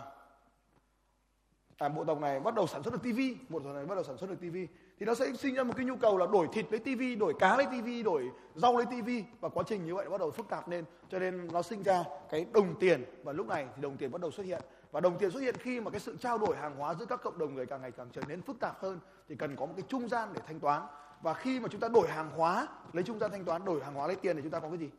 à, 1.78 1.88
bộ 1.88 2.04
tộc 2.04 2.20
này 2.20 2.40
bắt 2.40 2.54
đầu 2.54 2.66
sản 2.66 2.82
xuất 2.82 2.94
được 2.94 3.02
tivi 3.02 3.36
bộ 3.48 3.60
tộc 3.60 3.74
này 3.74 3.86
bắt 3.86 3.94
đầu 3.94 4.04
sản 4.04 4.16
xuất 4.18 4.30
được 4.30 4.40
tivi 4.40 4.66
thì 4.98 5.06
nó 5.06 5.14
sẽ 5.14 5.32
sinh 5.38 5.54
ra 5.54 5.62
một 5.62 5.74
cái 5.76 5.86
nhu 5.86 5.96
cầu 5.96 6.18
là 6.18 6.26
đổi 6.26 6.48
thịt 6.52 6.66
lấy 6.70 6.80
tivi 6.80 7.16
đổi 7.16 7.34
cá 7.38 7.56
lấy 7.56 7.66
tivi 7.70 8.02
đổi 8.02 8.30
rau 8.54 8.76
lấy 8.76 8.86
tivi 8.86 9.24
và 9.40 9.48
quá 9.48 9.64
trình 9.66 9.86
như 9.86 9.94
vậy 9.94 10.08
bắt 10.08 10.20
đầu 10.20 10.30
phức 10.30 10.48
tạp 10.48 10.68
lên. 10.68 10.84
Cho 11.08 11.18
nên 11.18 11.48
nó 11.52 11.62
sinh 11.62 11.82
ra 11.82 12.04
cái 12.30 12.46
đồng 12.52 12.74
tiền. 12.80 13.04
Và 13.22 13.32
lúc 13.32 13.48
này 13.48 13.66
thì 13.76 13.82
đồng 13.82 13.96
tiền 13.96 14.10
bắt 14.10 14.20
đầu 14.20 14.30
xuất 14.30 14.46
hiện 14.46 14.62
và 14.94 15.00
đồng 15.00 15.18
tiền 15.18 15.30
xuất 15.30 15.40
hiện 15.40 15.56
khi 15.56 15.80
mà 15.80 15.90
cái 15.90 16.00
sự 16.00 16.16
trao 16.20 16.38
đổi 16.38 16.56
hàng 16.56 16.76
hóa 16.76 16.94
giữa 16.94 17.06
các 17.06 17.22
cộng 17.22 17.38
đồng 17.38 17.54
người 17.54 17.66
càng 17.66 17.82
ngày 17.82 17.90
càng 17.90 18.08
trở 18.12 18.22
nên 18.28 18.42
phức 18.42 18.60
tạp 18.60 18.82
hơn 18.82 19.00
thì 19.28 19.36
cần 19.36 19.56
có 19.56 19.66
một 19.66 19.72
cái 19.76 19.84
trung 19.88 20.08
gian 20.08 20.28
để 20.32 20.40
thanh 20.46 20.60
toán. 20.60 20.82
Và 21.20 21.34
khi 21.34 21.60
mà 21.60 21.68
chúng 21.68 21.80
ta 21.80 21.88
đổi 21.88 22.08
hàng 22.08 22.30
hóa 22.30 22.68
lấy 22.92 23.04
trung 23.04 23.18
gian 23.18 23.30
thanh 23.30 23.44
toán 23.44 23.64
đổi 23.64 23.84
hàng 23.84 23.94
hóa 23.94 24.06
lấy 24.06 24.16
tiền 24.16 24.36
thì 24.36 24.42
chúng 24.42 24.50
ta 24.50 24.60
có 24.60 24.68
cái 24.68 24.78
gì? 24.78 24.90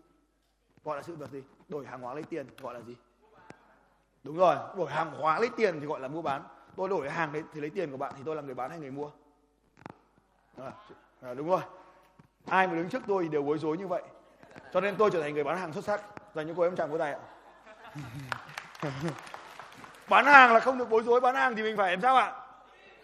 Gọi 0.84 0.98
là 0.98 1.04
sự 1.04 1.16
vật 1.16 1.32
gì? 1.32 1.44
Đổi 1.70 1.86
hàng 1.86 2.02
hóa 2.02 2.14
lấy 2.14 2.24
tiền 2.24 2.48
gọi 2.62 2.74
là 2.74 2.82
gì? 2.82 2.96
Đúng 4.24 4.38
rồi 4.38 4.56
đổi 4.78 4.92
hàng 4.92 5.12
hóa 5.12 5.40
lấy 5.40 5.50
tiền 5.58 5.80
thì 5.80 5.86
gọi 5.86 6.00
là 6.00 6.08
mua 6.08 6.22
bán. 6.22 6.44
Tôi 6.75 6.90
đổi 6.90 7.10
hàng 7.10 7.34
đấy 7.34 7.44
thì 7.54 7.62
lấy 7.62 7.70
tiền 7.70 7.92
của 7.92 7.98
bạn 7.98 8.14
thì 8.18 8.24
tôi 8.25 8.36
là 8.36 8.42
người 8.42 8.56
bán 8.56 8.70
hay 8.70 8.80
người 8.80 8.92
mua? 8.92 9.10
À, 10.58 10.72
à, 11.22 11.34
đúng 11.34 11.50
rồi. 11.50 11.62
Ai 12.46 12.68
mà 12.68 12.74
đứng 12.74 12.90
trước 12.90 13.04
tôi 13.08 13.24
thì 13.24 13.30
đều 13.30 13.44
bối 13.44 13.58
rối 13.58 13.78
như 13.78 13.88
vậy. 13.88 14.04
Cho 14.74 14.82
nên 14.82 14.96
tôi 14.96 15.10
trở 15.12 15.22
thành 15.22 15.34
người 15.34 15.44
bán 15.44 15.58
hàng 15.58 15.74
xuất 15.74 15.84
sắc. 15.84 16.02
Dành 16.34 16.48
cho 16.48 16.54
cô 16.58 16.64
em 16.64 16.75
chàng 16.75 16.90
cô 16.92 16.98
tài 16.98 17.14
ạ. 17.14 17.20
bán 20.10 20.26
hàng 20.26 20.54
là 20.54 20.60
không 20.60 20.78
được 20.78 20.90
bối 20.90 21.04
rối 21.04 21.22
bán 21.22 21.36
hàng 21.36 21.56
thì 21.56 21.64
mình 21.64 21.78
phải 21.78 21.92
làm 21.92 22.02
sao 22.02 22.16
ạ? 22.16 22.34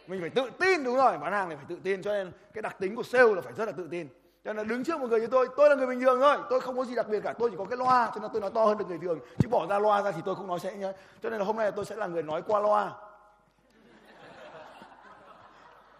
Mình 0.07 0.21
phải 0.21 0.29
tự 0.29 0.49
tin, 0.59 0.83
đúng 0.83 0.95
rồi. 0.95 1.17
Bán 1.17 1.33
hàng 1.33 1.49
này 1.49 1.57
phải 1.57 1.65
tự 1.69 1.77
tin, 1.83 2.03
cho 2.03 2.11
nên 2.11 2.31
cái 2.53 2.61
đặc 2.61 2.75
tính 2.79 2.95
của 2.95 3.03
sale 3.03 3.35
là 3.35 3.41
phải 3.41 3.53
rất 3.53 3.65
là 3.65 3.71
tự 3.71 3.87
tin. 3.91 4.07
Cho 4.45 4.53
nên 4.53 4.67
đứng 4.67 4.83
trước 4.83 4.99
một 4.99 5.07
người 5.09 5.19
như 5.19 5.27
tôi 5.27 5.47
tôi 5.57 5.69
là 5.69 5.75
người 5.75 5.87
bình 5.87 6.01
thường 6.01 6.19
thôi, 6.21 6.37
tôi 6.49 6.61
không 6.61 6.77
có 6.77 6.85
gì 6.85 6.95
đặc 6.95 7.07
biệt 7.09 7.19
cả. 7.23 7.33
Tôi 7.39 7.49
chỉ 7.49 7.55
có 7.57 7.65
cái 7.65 7.77
loa, 7.77 8.11
cho 8.15 8.21
nên 8.21 8.31
tôi 8.33 8.41
nói 8.41 8.51
to 8.53 8.65
hơn 8.65 8.77
được 8.77 8.85
người 8.89 8.99
thường. 9.01 9.19
Chứ 9.39 9.49
bỏ 9.49 9.67
ra 9.69 9.79
loa 9.79 10.01
ra 10.01 10.11
thì 10.11 10.21
tôi 10.25 10.35
không 10.35 10.47
nói 10.47 10.59
sẽ 10.59 10.73
nhá. 10.73 10.91
Cho 11.23 11.29
nên 11.29 11.39
là 11.39 11.45
hôm 11.45 11.57
nay 11.57 11.71
tôi 11.71 11.85
sẽ 11.85 11.95
là 11.95 12.07
người 12.07 12.23
nói 12.23 12.41
qua 12.47 12.59
loa. 12.59 12.91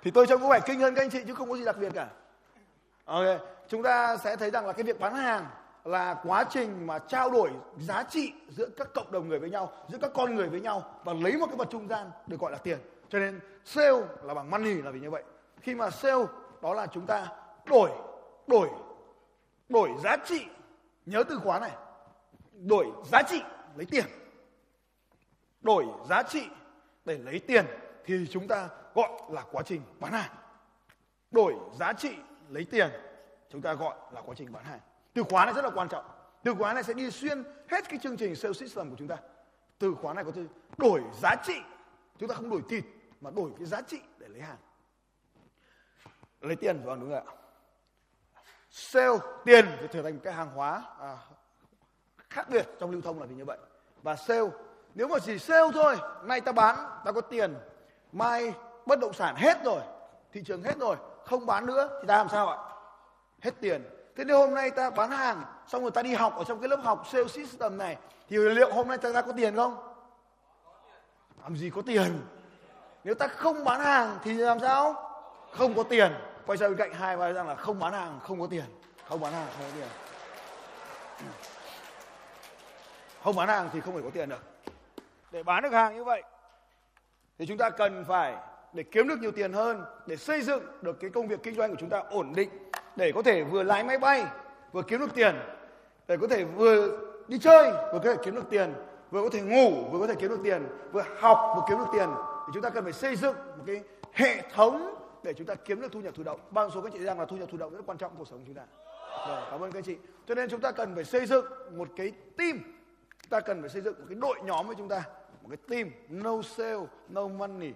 Thì 0.04 0.12
tôi 0.12 0.28
trông 0.28 0.42
có 0.42 0.48
vẻ 0.48 0.60
kinh 0.66 0.80
hơn 0.80 0.96
các 0.96 1.02
anh 1.02 1.10
chị, 1.10 1.24
chứ 1.28 1.34
không 1.34 1.50
có 1.50 1.58
gì 1.58 1.66
đặc 1.66 1.76
biệt 1.80 1.92
cả. 1.94 2.08
Ok, 3.06 3.26
chúng 3.70 3.84
ta 3.84 4.18
sẽ 4.18 4.36
thấy 4.36 4.52
rằng 4.52 4.68
là 4.68 4.74
cái 4.74 4.84
việc 4.84 5.00
bán 5.00 5.16
hàng 5.16 5.46
là 5.84 6.22
quá 6.24 6.46
trình 6.50 6.88
mà 6.88 7.00
trao 7.00 7.30
đổi 7.30 7.52
giá 7.78 8.04
trị 8.04 8.34
giữa 8.50 8.70
các 8.78 8.88
cộng 8.94 9.12
đồng 9.12 9.30
người 9.30 9.40
với 9.40 9.50
nhau, 9.50 9.74
giữa 9.88 9.98
các 10.02 10.12
con 10.14 10.36
người 10.36 10.50
với 10.50 10.62
nhau 10.62 10.84
và 11.04 11.14
lấy 11.14 11.38
một 11.38 11.46
cái 11.46 11.56
vật 11.56 11.68
trung 11.72 11.88
gian 11.88 12.12
được 12.28 12.40
gọi 12.40 12.52
là 12.52 12.58
tiền. 12.58 12.80
Cho 13.10 13.20
nên 13.20 13.40
sale 13.66 14.02
là 14.24 14.34
bằng 14.34 14.50
money 14.50 14.74
là 14.74 14.92
vì 14.92 15.00
như 15.00 15.10
vậy. 15.10 15.24
Khi 15.62 15.76
mà 15.76 15.90
sale, 15.90 16.26
đó 16.62 16.74
là 16.74 16.88
chúng 16.88 17.06
ta 17.06 17.28
đổi 17.66 17.90
đổi 18.48 18.70
đổi 19.70 19.90
giá 20.04 20.18
trị. 20.26 20.46
Nhớ 21.06 21.24
từ 21.30 21.40
khóa 21.40 21.60
này. 21.60 21.72
Đổi 22.54 22.86
giá 23.06 23.22
trị, 23.24 23.42
lấy 23.76 23.86
tiền. 23.86 24.06
Đổi 25.62 25.86
giá 26.10 26.24
trị 26.24 26.48
để 27.06 27.18
lấy 27.18 27.40
tiền 27.40 27.66
thì 28.06 28.28
chúng 28.32 28.48
ta 28.48 28.70
gọi 28.96 29.10
là 29.30 29.44
quá 29.52 29.64
trình 29.64 29.82
bán 30.00 30.12
hàng. 30.12 30.32
Đổi 31.32 31.56
giá 31.80 31.94
trị, 31.94 32.16
lấy 32.50 32.66
tiền, 32.72 32.90
chúng 33.50 33.62
ta 33.62 33.74
gọi 33.74 33.96
là 34.12 34.22
quá 34.22 34.36
trình 34.38 34.52
bán 34.52 34.64
hàng 34.64 34.80
từ 35.14 35.24
khóa 35.24 35.46
này 35.46 35.54
rất 35.54 35.66
là 35.66 35.72
quan 35.76 35.90
trọng. 35.90 36.06
Từ 36.44 36.54
khóa 36.54 36.74
này 36.74 36.84
sẽ 36.84 36.94
đi 36.94 37.12
xuyên 37.12 37.44
hết 37.70 37.90
cái 37.90 38.00
chương 38.00 38.18
trình 38.18 38.36
sales 38.36 38.60
system 38.60 38.90
của 38.90 38.96
chúng 39.00 39.08
ta. 39.08 39.18
Từ 39.80 39.96
khóa 40.02 40.14
này 40.14 40.24
có 40.24 40.32
thể 40.32 40.42
đổi 40.78 41.02
giá 41.22 41.36
trị. 41.44 41.62
Chúng 42.18 42.30
ta 42.30 42.36
không 42.36 42.50
đổi 42.50 42.62
thịt 42.70 42.84
mà 43.22 43.32
đổi 43.32 43.52
cái 43.58 43.66
giá 43.66 43.82
trị 43.82 44.02
để 44.18 44.28
lấy 44.28 44.42
hàng. 44.42 44.58
Lấy 46.42 46.56
tiền 46.56 46.82
vâng 46.84 47.00
đúng 47.00 47.10
rồi 47.10 47.20
ạ. 47.20 47.34
Sale 48.70 49.18
tiền 49.46 49.66
thì 49.80 49.88
trở 49.92 50.02
thành 50.02 50.14
một 50.14 50.22
cái 50.24 50.34
hàng 50.34 50.50
hóa 50.50 50.84
à, 51.00 51.18
khác 52.30 52.50
biệt 52.50 52.70
trong 52.80 52.92
lưu 52.92 53.02
thông 53.02 53.20
là 53.20 53.26
vì 53.26 53.36
như 53.36 53.46
vậy. 53.46 53.58
Và 54.04 54.16
sale 54.16 54.50
nếu 54.96 55.08
mà 55.08 55.20
chỉ 55.20 55.40
sale 55.40 55.72
thôi 55.74 55.98
nay 56.24 56.42
ta 56.42 56.52
bán 56.52 56.76
ta 57.06 57.12
có 57.12 57.22
tiền 57.22 57.56
mai 58.12 58.54
bất 58.86 59.00
động 59.00 59.14
sản 59.14 59.36
hết 59.36 59.58
rồi 59.64 59.82
thị 60.32 60.44
trường 60.46 60.64
hết 60.64 60.78
rồi 60.80 60.96
không 61.26 61.46
bán 61.46 61.66
nữa 61.66 62.00
thì 62.02 62.08
ta 62.08 62.18
làm 62.18 62.30
sao 62.30 62.50
ạ? 62.50 62.58
Hết 63.42 63.54
tiền 63.62 64.01
thế 64.16 64.24
nếu 64.24 64.38
hôm 64.38 64.54
nay 64.54 64.72
ta 64.72 64.90
bán 64.90 65.12
hàng, 65.12 65.44
xong 65.68 65.82
rồi 65.82 65.92
ta 65.92 66.02
đi 66.02 66.14
học 66.14 66.36
ở 66.38 66.44
trong 66.44 66.60
cái 66.60 66.70
lớp 66.70 66.80
học 66.84 67.04
sales 67.12 67.32
system 67.32 67.78
này, 67.78 67.98
thì 68.30 68.38
liệu 68.38 68.74
hôm 68.74 68.88
nay 68.88 68.98
ta 68.98 69.10
ra 69.10 69.22
có 69.22 69.32
tiền 69.38 69.56
không? 69.56 69.94
Làm 71.44 71.56
gì 71.58 71.70
có 71.70 71.82
tiền? 71.86 72.22
Nếu 73.04 73.16
ta 73.16 73.28
không 73.28 73.64
bán 73.64 73.80
hàng 73.80 74.18
thì 74.24 74.34
làm 74.34 74.60
sao? 74.60 75.10
Không 75.52 75.74
có 75.74 75.84
tiền. 75.84 76.12
Quay 76.46 76.58
sang 76.58 76.70
bên 76.70 76.78
cạnh 76.78 76.94
hai 76.94 77.18
và 77.18 77.32
rằng 77.32 77.48
là 77.48 77.56
không 77.56 77.80
bán 77.80 77.94
hàng, 77.94 78.20
không 78.24 78.42
có 78.42 78.48
tiền. 78.50 78.66
Không 79.08 79.22
bán 79.22 79.34
hàng, 79.34 79.48
không 79.58 79.66
có 79.66 79.72
tiền. 79.76 79.88
Không 83.24 83.36
bán 83.36 83.48
hàng 83.48 83.70
thì 83.74 83.82
không 83.82 83.96
thể 83.96 84.02
có 84.04 84.10
tiền 84.14 84.30
được. 84.30 84.44
Để 85.32 85.44
bán 85.44 85.64
được 85.64 85.74
hàng 85.74 85.96
như 85.96 86.04
vậy, 86.04 86.24
thì 87.40 87.46
chúng 87.46 87.58
ta 87.58 87.70
cần 87.70 88.06
phải 88.08 88.36
để 88.74 88.84
kiếm 88.84 89.08
được 89.08 89.20
nhiều 89.20 89.32
tiền 89.32 89.54
hơn, 89.54 89.86
để 90.06 90.18
xây 90.18 90.42
dựng 90.42 90.64
được 90.82 91.00
cái 91.00 91.10
công 91.10 91.28
việc 91.28 91.44
kinh 91.44 91.56
doanh 91.56 91.70
của 91.70 91.78
chúng 91.80 91.90
ta 91.90 92.04
ổn 92.10 92.34
định 92.36 92.71
để 92.96 93.12
có 93.12 93.22
thể 93.22 93.44
vừa 93.44 93.64
lái 93.64 93.84
máy 93.84 93.98
bay, 93.98 94.26
vừa 94.72 94.82
kiếm 94.82 95.00
được 95.00 95.16
tiền, 95.16 95.36
để 96.08 96.18
có 96.18 96.28
thể 96.28 96.44
vừa 96.44 97.00
đi 97.28 97.40
chơi, 97.40 97.72
vừa 97.72 98.00
có 98.04 98.16
thể 98.16 98.16
kiếm 98.24 98.36
được 98.36 98.50
tiền, 98.50 98.74
vừa 99.12 99.24
có 99.24 99.30
thể 99.30 99.42
ngủ, 99.42 99.90
vừa 99.92 100.00
có 100.00 100.08
thể 100.08 100.16
kiếm 100.20 100.30
được 100.30 100.40
tiền, 100.44 100.68
vừa 100.92 101.04
học, 101.20 101.54
vừa 101.56 101.62
kiếm 101.70 101.78
được 101.78 101.90
tiền. 101.94 102.10
Thì 102.48 102.52
chúng 102.54 102.64
ta 102.64 102.70
cần 102.70 102.84
phải 102.84 102.94
xây 102.94 103.16
dựng 103.16 103.36
một 103.36 103.64
cái 103.68 103.84
hệ 104.14 104.42
thống 104.54 104.96
để 105.24 105.34
chúng 105.34 105.48
ta 105.48 105.56
kiếm 105.56 105.82
được 105.82 105.92
thu 105.92 106.02
nhập 106.02 106.14
thụ 106.16 106.24
động. 106.24 106.40
Bao 106.50 106.72
số 106.72 106.82
các 106.82 106.94
chị 106.94 107.00
rằng 107.00 107.20
là 107.20 107.26
thu 107.26 107.38
nhập 107.38 107.50
thụ 107.52 107.58
động 107.58 107.74
rất 107.74 107.82
quan 107.86 107.98
trọng 107.98 108.12
trong 108.12 108.18
cuộc 108.18 108.28
sống 108.28 108.40
của 108.40 108.46
chúng 108.46 108.56
ta. 108.56 108.64
Rồi, 109.28 109.42
cảm 109.52 109.60
ơn 109.60 109.72
các 109.72 109.84
chị. 109.86 109.98
Cho 110.28 110.36
nên 110.36 110.50
chúng 110.50 110.62
ta 110.62 110.72
cần 110.72 110.96
phải 110.96 111.04
xây 111.04 111.26
dựng 111.26 111.46
một 111.78 111.88
cái 111.96 112.12
team. 112.38 112.60
Chúng 113.22 113.30
ta 113.30 113.40
cần 113.40 113.62
phải 113.62 113.70
xây 113.70 113.82
dựng 113.82 113.96
một 114.00 114.06
cái 114.10 114.18
đội 114.22 114.40
nhóm 114.44 114.68
với 114.68 114.76
chúng 114.76 114.88
ta. 114.88 115.04
Một 115.42 115.50
cái 115.50 115.58
team. 115.70 115.92
No 116.10 116.42
sale, 116.42 116.86
no 117.10 117.28
money, 117.28 117.72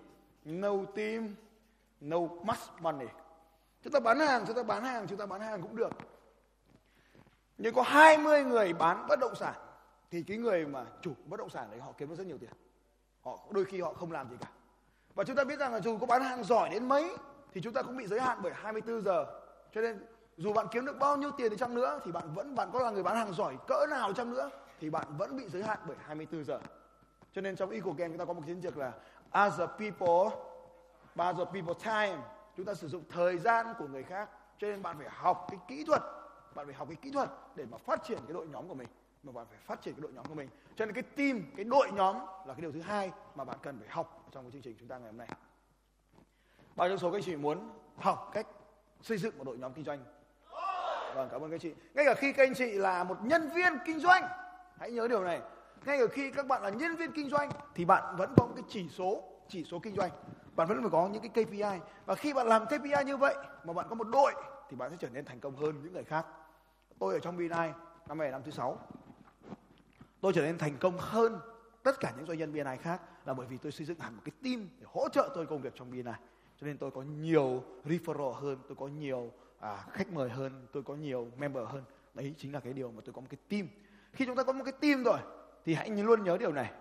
no 0.46 0.72
team, 0.96 1.36
no 2.02 2.18
must 2.20 2.70
money 2.80 3.08
chúng 3.86 3.94
ta 3.94 4.00
bán 4.00 4.20
hàng, 4.20 4.44
chúng 4.48 4.56
ta 4.56 4.64
bán 4.64 4.84
hàng, 4.84 5.08
chúng 5.08 5.18
ta 5.18 5.26
bán 5.26 5.42
hàng 5.42 5.62
cũng 5.62 5.76
được. 5.76 5.90
Nhưng 7.58 7.74
có 7.74 7.82
20 7.82 8.44
người 8.44 8.74
bán 8.74 9.08
bất 9.08 9.20
động 9.20 9.36
sản, 9.36 9.54
thì 10.12 10.24
cái 10.28 10.38
người 10.38 10.66
mà 10.66 10.86
chủ 11.02 11.14
bất 11.26 11.38
động 11.38 11.50
sản 11.50 11.68
đấy 11.72 11.80
họ 11.80 11.92
kiếm 11.98 12.10
được 12.10 12.16
rất 12.16 12.28
nhiều 12.28 12.38
tiền. 12.38 12.50
Họ 13.24 13.40
đôi 13.50 13.66
khi 13.66 13.82
họ 13.82 13.94
không 13.94 14.12
làm 14.12 14.30
gì 14.30 14.36
cả. 14.42 14.48
Và 15.16 15.24
chúng 15.24 15.36
ta 15.36 15.44
biết 15.44 15.60
rằng 15.60 15.74
là 15.74 15.80
dù 15.80 15.98
có 15.98 16.06
bán 16.06 16.24
hàng 16.24 16.44
giỏi 16.44 16.70
đến 16.70 16.88
mấy, 16.88 17.18
thì 17.54 17.62
chúng 17.62 17.74
ta 17.74 17.82
cũng 17.82 17.98
bị 17.98 18.08
giới 18.08 18.22
hạn 18.22 18.40
bởi 18.42 18.54
24 18.56 19.02
giờ. 19.02 19.26
Cho 19.74 19.82
nên, 19.82 20.06
dù 20.38 20.54
bạn 20.54 20.68
kiếm 20.72 20.86
được 20.86 21.00
bao 21.00 21.18
nhiêu 21.18 21.32
tiền 21.32 21.52
đi 21.52 21.58
chăng 21.58 21.76
nữa, 21.76 22.00
thì 22.06 22.12
bạn 22.12 22.34
vẫn, 22.34 22.56
bạn 22.56 22.70
có 22.74 22.80
là 22.80 22.90
người 22.92 23.04
bán 23.04 23.16
hàng 23.16 23.34
giỏi 23.34 23.58
cỡ 23.68 23.86
nào 23.90 24.14
chăng 24.14 24.32
nữa, 24.32 24.50
thì 24.80 24.90
bạn 24.90 25.06
vẫn 25.18 25.38
bị 25.38 25.50
giới 25.50 25.64
hạn 25.64 25.80
bởi 25.88 25.98
24 26.00 26.44
giờ. 26.44 26.60
Cho 27.34 27.42
nên 27.42 27.56
trong 27.56 27.70
Eagle 27.70 27.94
Game 27.98 28.10
chúng 28.10 28.18
ta 28.18 28.26
có 28.26 28.34
một 28.34 28.42
chiến 28.46 28.62
lược 28.64 28.78
là, 28.78 28.92
as 29.32 29.60
a 29.60 29.66
people, 29.66 30.38
as 31.16 31.38
the 31.38 31.46
people 31.46 31.74
time 31.84 32.35
chúng 32.58 32.66
ta 32.66 32.74
sử 32.74 32.88
dụng 32.88 33.04
thời 33.10 33.38
gian 33.38 33.66
của 33.80 33.88
người 33.88 34.04
khác, 34.04 34.30
cho 34.58 34.68
nên 34.68 34.82
bạn 34.82 34.98
phải 34.98 35.08
học 35.10 35.48
cái 35.50 35.60
kỹ 35.68 35.84
thuật, 35.86 36.02
bạn 36.56 36.66
phải 36.66 36.76
học 36.76 36.88
cái 36.88 36.98
kỹ 37.02 37.12
thuật 37.12 37.30
để 37.56 37.66
mà 37.72 37.78
phát 37.78 38.04
triển 38.04 38.18
cái 38.18 38.34
đội 38.34 38.48
nhóm 38.48 38.68
của 38.68 38.74
mình, 38.74 38.88
mà 39.24 39.32
bạn 39.32 39.46
phải 39.50 39.60
phát 39.60 39.82
triển 39.82 39.94
cái 39.94 40.02
đội 40.02 40.12
nhóm 40.14 40.26
của 40.26 40.36
mình. 40.36 40.50
Cho 40.76 40.86
nên 40.86 40.96
cái 40.96 41.04
team, 41.04 41.42
cái 41.56 41.64
đội 41.64 41.92
nhóm 41.92 42.16
là 42.18 42.54
cái 42.54 42.62
điều 42.62 42.72
thứ 42.72 42.82
hai 42.82 43.12
mà 43.36 43.44
bạn 43.44 43.58
cần 43.62 43.80
phải 43.80 43.90
học 43.90 44.28
trong 44.32 44.44
cái 44.44 44.52
chương 44.52 44.62
trình 44.62 44.76
chúng 44.80 44.88
ta 44.88 44.98
ngày 44.98 45.08
hôm 45.08 45.18
nay. 45.18 45.28
Bao 46.76 46.88
nhiêu 46.88 46.98
số 46.98 47.12
các 47.12 47.18
anh 47.18 47.24
chị 47.24 47.36
muốn 47.36 47.70
học 47.98 48.32
cách 48.34 48.48
xây 49.02 49.18
dựng 49.18 49.38
một 49.38 49.44
đội 49.44 49.58
nhóm 49.58 49.74
kinh 49.74 49.86
doanh? 49.86 50.00
Vâng 51.16 51.30
cảm 51.32 51.42
ơn 51.42 51.50
các 51.50 51.56
anh 51.56 51.60
chị. 51.60 51.74
Ngay 51.94 52.06
cả 52.06 52.14
khi 52.14 52.34
các 52.34 52.44
anh 52.44 52.54
chị 52.54 52.72
là 52.72 53.04
một 53.04 53.18
nhân 53.22 53.50
viên 53.56 53.74
kinh 53.86 54.00
doanh, 54.00 54.24
hãy 54.80 54.92
nhớ 54.92 55.08
điều 55.08 55.24
này. 55.24 55.42
Ngay 55.86 55.98
cả 56.00 56.06
khi 56.12 56.32
các 56.32 56.48
bạn 56.48 56.64
là 56.64 56.70
nhân 56.70 56.96
viên 56.96 57.12
kinh 57.12 57.30
doanh, 57.30 57.50
thì 57.76 57.86
bạn 57.86 58.16
vẫn 58.18 58.34
có 58.38 58.46
một 58.46 58.54
cái 58.56 58.64
chỉ 58.70 58.90
số 58.90 59.24
chỉ 59.48 59.64
số 59.64 59.80
kinh 59.80 59.96
doanh 59.96 60.12
bạn 60.56 60.68
vẫn 60.68 60.82
phải 60.82 60.90
có 60.92 61.08
những 61.08 61.22
cái 61.22 61.46
KPI 61.46 61.82
và 62.06 62.16
khi 62.16 62.34
bạn 62.34 62.48
làm 62.48 62.66
KPI 62.66 63.06
như 63.06 63.18
vậy 63.18 63.36
mà 63.64 63.74
bạn 63.74 63.86
có 63.90 63.96
một 63.96 64.08
đội 64.08 64.34
thì 64.70 64.76
bạn 64.76 64.92
sẽ 64.92 64.98
trở 65.00 65.10
nên 65.10 65.26
thành 65.26 65.40
công 65.40 65.56
hơn 65.56 65.82
những 65.84 65.94
người 65.94 66.04
khác. 66.04 66.26
Tôi 67.00 67.14
ở 67.14 67.20
trong 67.20 67.38
BNI 67.38 67.72
năm 68.08 68.18
này 68.18 68.32
năm 68.32 68.42
thứ 68.44 68.52
sáu. 68.52 68.80
Tôi 70.22 70.34
trở 70.34 70.42
nên 70.42 70.58
thành 70.58 70.78
công 70.78 70.98
hơn 70.98 71.40
tất 71.84 72.00
cả 72.00 72.14
những 72.18 72.26
doanh 72.26 72.38
nhân 72.38 72.54
BNI 72.54 72.78
khác 72.82 73.02
là 73.26 73.34
bởi 73.34 73.48
vì 73.48 73.58
tôi 73.58 73.72
xây 73.72 73.86
dựng 73.86 74.00
hẳn 74.00 74.16
một 74.16 74.22
cái 74.26 74.32
team 74.44 74.70
để 74.80 74.86
hỗ 74.94 75.10
trợ 75.10 75.30
tôi 75.36 75.46
công 75.46 75.62
việc 75.62 75.74
trong 75.76 75.92
BNI 75.92 76.04
cho 76.62 76.68
nên 76.68 76.78
tôi 76.78 76.92
có 76.92 77.02
nhiều 77.02 77.64
referral 77.86 78.32
hơn 78.32 78.58
tôi 78.68 78.76
có 78.80 78.88
nhiều 78.88 79.32
à, 79.60 79.86
khách 79.92 80.14
mời 80.14 80.30
hơn 80.30 80.68
tôi 80.72 80.84
có 80.84 80.96
nhiều 80.96 81.32
member 81.38 81.68
hơn. 81.68 81.84
Đấy 82.14 82.34
chính 82.38 82.54
là 82.54 82.60
cái 82.60 82.74
điều 82.74 82.92
mà 82.92 83.02
tôi 83.06 83.14
có 83.14 83.22
một 83.22 83.28
cái 83.30 83.38
team. 83.50 83.68
Khi 84.14 84.26
chúng 84.26 84.36
ta 84.36 84.44
có 84.44 84.54
một 84.54 84.64
cái 84.64 84.74
team 84.82 85.04
rồi 85.04 85.20
thì 85.66 85.74
hãy 85.74 85.90
luôn 85.90 86.24
nhớ 86.24 86.38
điều 86.38 86.52
này. 86.52 86.72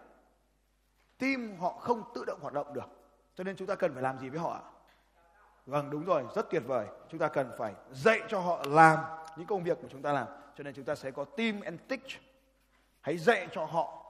Team 1.19 1.57
họ 1.59 1.73
không 1.73 2.03
tự 2.15 2.25
động 2.25 2.39
hoạt 2.41 2.55
động 2.55 2.75
được 2.75 3.04
cho 3.35 3.45
nên 3.45 3.57
chúng 3.57 3.69
ta 3.69 3.75
cần 3.75 3.95
phải 3.95 4.03
làm 4.03 4.19
gì 4.19 4.29
với 4.29 4.41
họ 4.41 4.53
ạ? 4.53 4.63
Vâng 5.67 5.91
đúng 5.91 6.05
rồi 6.05 6.25
rất 6.35 6.51
tuyệt 6.51 6.63
vời. 6.67 6.87
Chúng 7.09 7.21
ta 7.21 7.29
cần 7.29 7.51
phải 7.59 7.75
dạy 7.91 8.21
cho 8.29 8.41
họ 8.41 8.65
làm 8.67 8.99
những 9.37 9.47
công 9.47 9.65
việc 9.65 9.79
của 9.83 9.89
chúng 9.91 10.03
ta 10.03 10.13
làm. 10.13 10.27
Cho 10.57 10.65
nên 10.65 10.75
chúng 10.75 10.85
ta 10.85 10.95
sẽ 10.95 11.11
có 11.11 11.25
team 11.25 11.61
and 11.61 11.81
teach. 11.89 12.07
Hãy 13.01 13.19
dạy 13.19 13.49
cho 13.53 13.65
họ 13.65 14.05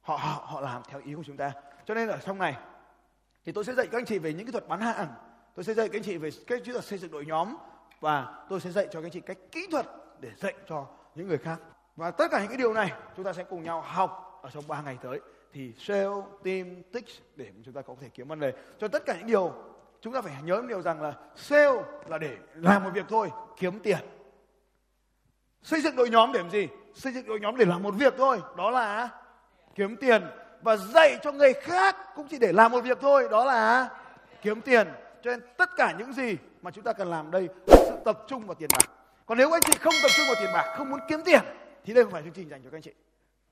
họ 0.00 0.16
họ, 0.16 0.44
họ 0.46 0.60
làm 0.60 0.82
theo 0.88 1.00
ý 1.04 1.14
của 1.14 1.22
chúng 1.26 1.36
ta. 1.36 1.52
Cho 1.84 1.94
nên 1.94 2.08
ở 2.08 2.18
trong 2.18 2.38
này 2.38 2.56
thì 3.44 3.52
tôi 3.52 3.64
sẽ 3.64 3.74
dạy 3.74 3.86
các 3.86 3.98
anh 3.98 4.04
chị 4.04 4.18
về 4.18 4.32
những 4.32 4.46
kỹ 4.46 4.52
thuật 4.52 4.68
bán 4.68 4.80
hàng 4.80 5.08
tôi 5.54 5.64
sẽ 5.64 5.74
dạy 5.74 5.88
các 5.88 5.98
anh 5.98 6.02
chị 6.02 6.16
về 6.16 6.30
cách 6.46 6.60
kỹ 6.64 6.72
thuật 6.72 6.84
xây 6.84 6.98
dựng 6.98 7.10
đội 7.10 7.26
nhóm 7.26 7.56
và 8.00 8.44
tôi 8.48 8.60
sẽ 8.60 8.70
dạy 8.70 8.88
cho 8.90 9.00
các 9.00 9.06
anh 9.06 9.10
chị 9.12 9.20
cách 9.20 9.38
kỹ 9.52 9.66
thuật 9.70 9.86
để 10.20 10.30
dạy 10.36 10.54
cho 10.68 10.86
những 11.14 11.28
người 11.28 11.38
khác. 11.38 11.58
Và 11.96 12.10
tất 12.10 12.30
cả 12.30 12.38
những 12.38 12.48
cái 12.48 12.56
điều 12.56 12.74
này 12.74 12.92
chúng 13.16 13.24
ta 13.24 13.32
sẽ 13.32 13.44
cùng 13.44 13.62
nhau 13.62 13.80
học 13.80 14.40
ở 14.42 14.50
trong 14.50 14.64
3 14.68 14.82
ngày 14.82 14.98
tới 15.02 15.20
thì 15.52 15.72
sale, 15.78 16.08
team, 16.44 16.82
tích 16.92 17.04
để 17.36 17.46
chúng 17.64 17.74
ta 17.74 17.82
có 17.82 17.94
thể 18.00 18.08
kiếm 18.14 18.32
ăn 18.32 18.40
về. 18.40 18.52
Cho 18.78 18.88
tất 18.88 19.06
cả 19.06 19.16
những 19.18 19.26
điều 19.26 19.52
chúng 20.00 20.12
ta 20.12 20.20
phải 20.20 20.32
nhớ 20.42 20.56
một 20.56 20.66
điều 20.68 20.82
rằng 20.82 21.02
là 21.02 21.12
sale 21.36 21.82
là 22.08 22.18
để 22.18 22.36
làm 22.54 22.84
một 22.84 22.90
việc 22.94 23.04
thôi, 23.08 23.30
kiếm 23.56 23.80
tiền. 23.80 23.98
Xây 25.62 25.80
dựng 25.80 25.96
đội 25.96 26.10
nhóm 26.10 26.32
để 26.32 26.40
làm 26.40 26.50
gì? 26.50 26.68
Xây 26.94 27.12
dựng 27.12 27.26
đội 27.26 27.40
nhóm 27.40 27.56
để 27.56 27.64
làm 27.64 27.82
một 27.82 27.94
việc 27.94 28.14
thôi, 28.18 28.40
đó 28.56 28.70
là 28.70 29.08
kiếm 29.74 29.96
tiền 29.96 30.22
và 30.62 30.76
dạy 30.76 31.18
cho 31.22 31.32
người 31.32 31.52
khác 31.52 31.96
cũng 32.14 32.26
chỉ 32.30 32.38
để 32.38 32.52
làm 32.52 32.72
một 32.72 32.80
việc 32.80 32.98
thôi, 33.00 33.28
đó 33.30 33.44
là 33.44 33.88
kiếm 34.42 34.60
tiền. 34.60 34.88
Cho 35.22 35.30
nên 35.30 35.40
tất 35.56 35.70
cả 35.76 35.94
những 35.98 36.12
gì 36.12 36.36
mà 36.62 36.70
chúng 36.70 36.84
ta 36.84 36.92
cần 36.92 37.10
làm 37.10 37.30
đây 37.30 37.48
là 37.66 37.76
sự 37.86 37.96
tập 38.04 38.24
trung 38.28 38.46
vào 38.46 38.54
tiền 38.54 38.68
bạc. 38.72 38.90
Còn 39.26 39.38
nếu 39.38 39.52
anh 39.52 39.62
chị 39.66 39.78
không 39.80 39.94
tập 40.02 40.10
trung 40.16 40.26
vào 40.26 40.36
tiền 40.40 40.50
bạc, 40.54 40.74
không 40.76 40.90
muốn 40.90 41.00
kiếm 41.08 41.20
tiền 41.24 41.40
thì 41.84 41.94
đây 41.94 42.04
không 42.04 42.12
phải 42.12 42.22
chương 42.22 42.32
trình 42.32 42.48
dành 42.48 42.62
cho 42.62 42.70
các 42.70 42.76
anh 42.76 42.82
chị. 42.82 42.92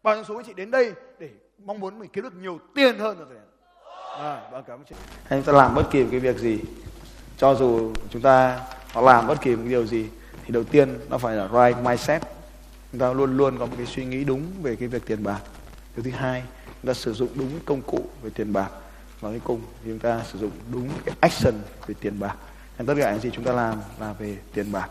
Bao 0.02 0.14
nhiêu 0.14 0.24
số 0.24 0.36
anh 0.36 0.44
chị 0.44 0.54
đến 0.54 0.70
đây 0.70 0.92
để 1.18 1.30
mong 1.64 1.80
muốn 1.80 1.98
mình 1.98 2.10
kiếm 2.12 2.24
được 2.24 2.34
nhiều 2.34 2.60
tiền 2.74 2.98
hơn 2.98 3.18
rồi. 3.18 3.28
À, 4.18 4.48
vâng 4.52 4.64
cảm 4.66 4.78
ơn 4.78 4.84
chị. 4.84 4.94
Anh 5.28 5.42
ta 5.42 5.52
làm 5.52 5.74
bất 5.74 5.90
kỳ 5.90 6.02
một 6.02 6.08
cái 6.10 6.20
việc 6.20 6.38
gì, 6.38 6.60
cho 7.36 7.54
dù 7.54 7.92
chúng 8.10 8.22
ta 8.22 8.60
họ 8.92 9.00
làm 9.00 9.26
bất 9.26 9.40
kỳ 9.40 9.56
một 9.56 9.62
điều 9.68 9.86
gì, 9.86 10.06
thì 10.44 10.52
đầu 10.52 10.64
tiên 10.64 10.98
nó 11.08 11.18
phải 11.18 11.36
là 11.36 11.48
right 11.48 11.84
mindset. 11.84 12.22
Chúng 12.92 13.00
ta 13.00 13.12
luôn 13.12 13.36
luôn 13.36 13.58
có 13.58 13.66
một 13.66 13.74
cái 13.76 13.86
suy 13.86 14.04
nghĩ 14.04 14.24
đúng 14.24 14.42
về 14.62 14.76
cái 14.76 14.88
việc 14.88 15.06
tiền 15.06 15.24
bạc. 15.24 15.40
Điều 15.96 16.04
thứ 16.04 16.10
hai, 16.10 16.42
chúng 16.66 16.86
ta 16.86 16.94
sử 16.94 17.12
dụng 17.12 17.28
đúng 17.34 17.50
công 17.64 17.82
cụ 17.82 18.04
về 18.22 18.30
tiền 18.34 18.52
bạc. 18.52 18.70
Và 19.20 19.30
cuối 19.30 19.40
cùng 19.44 19.60
thì 19.60 19.90
chúng 19.90 19.98
ta 19.98 20.22
sử 20.32 20.38
dụng 20.38 20.50
đúng 20.72 20.88
cái 21.04 21.14
action 21.20 21.54
về 21.86 21.94
tiền 22.00 22.20
bạc. 22.20 22.36
Nên 22.78 22.86
tất 22.86 22.94
cả 22.98 23.12
những 23.12 23.20
gì 23.20 23.30
chúng 23.32 23.44
ta 23.44 23.52
làm 23.52 23.78
là 24.00 24.12
về 24.12 24.36
tiền 24.54 24.72
bạc. 24.72 24.90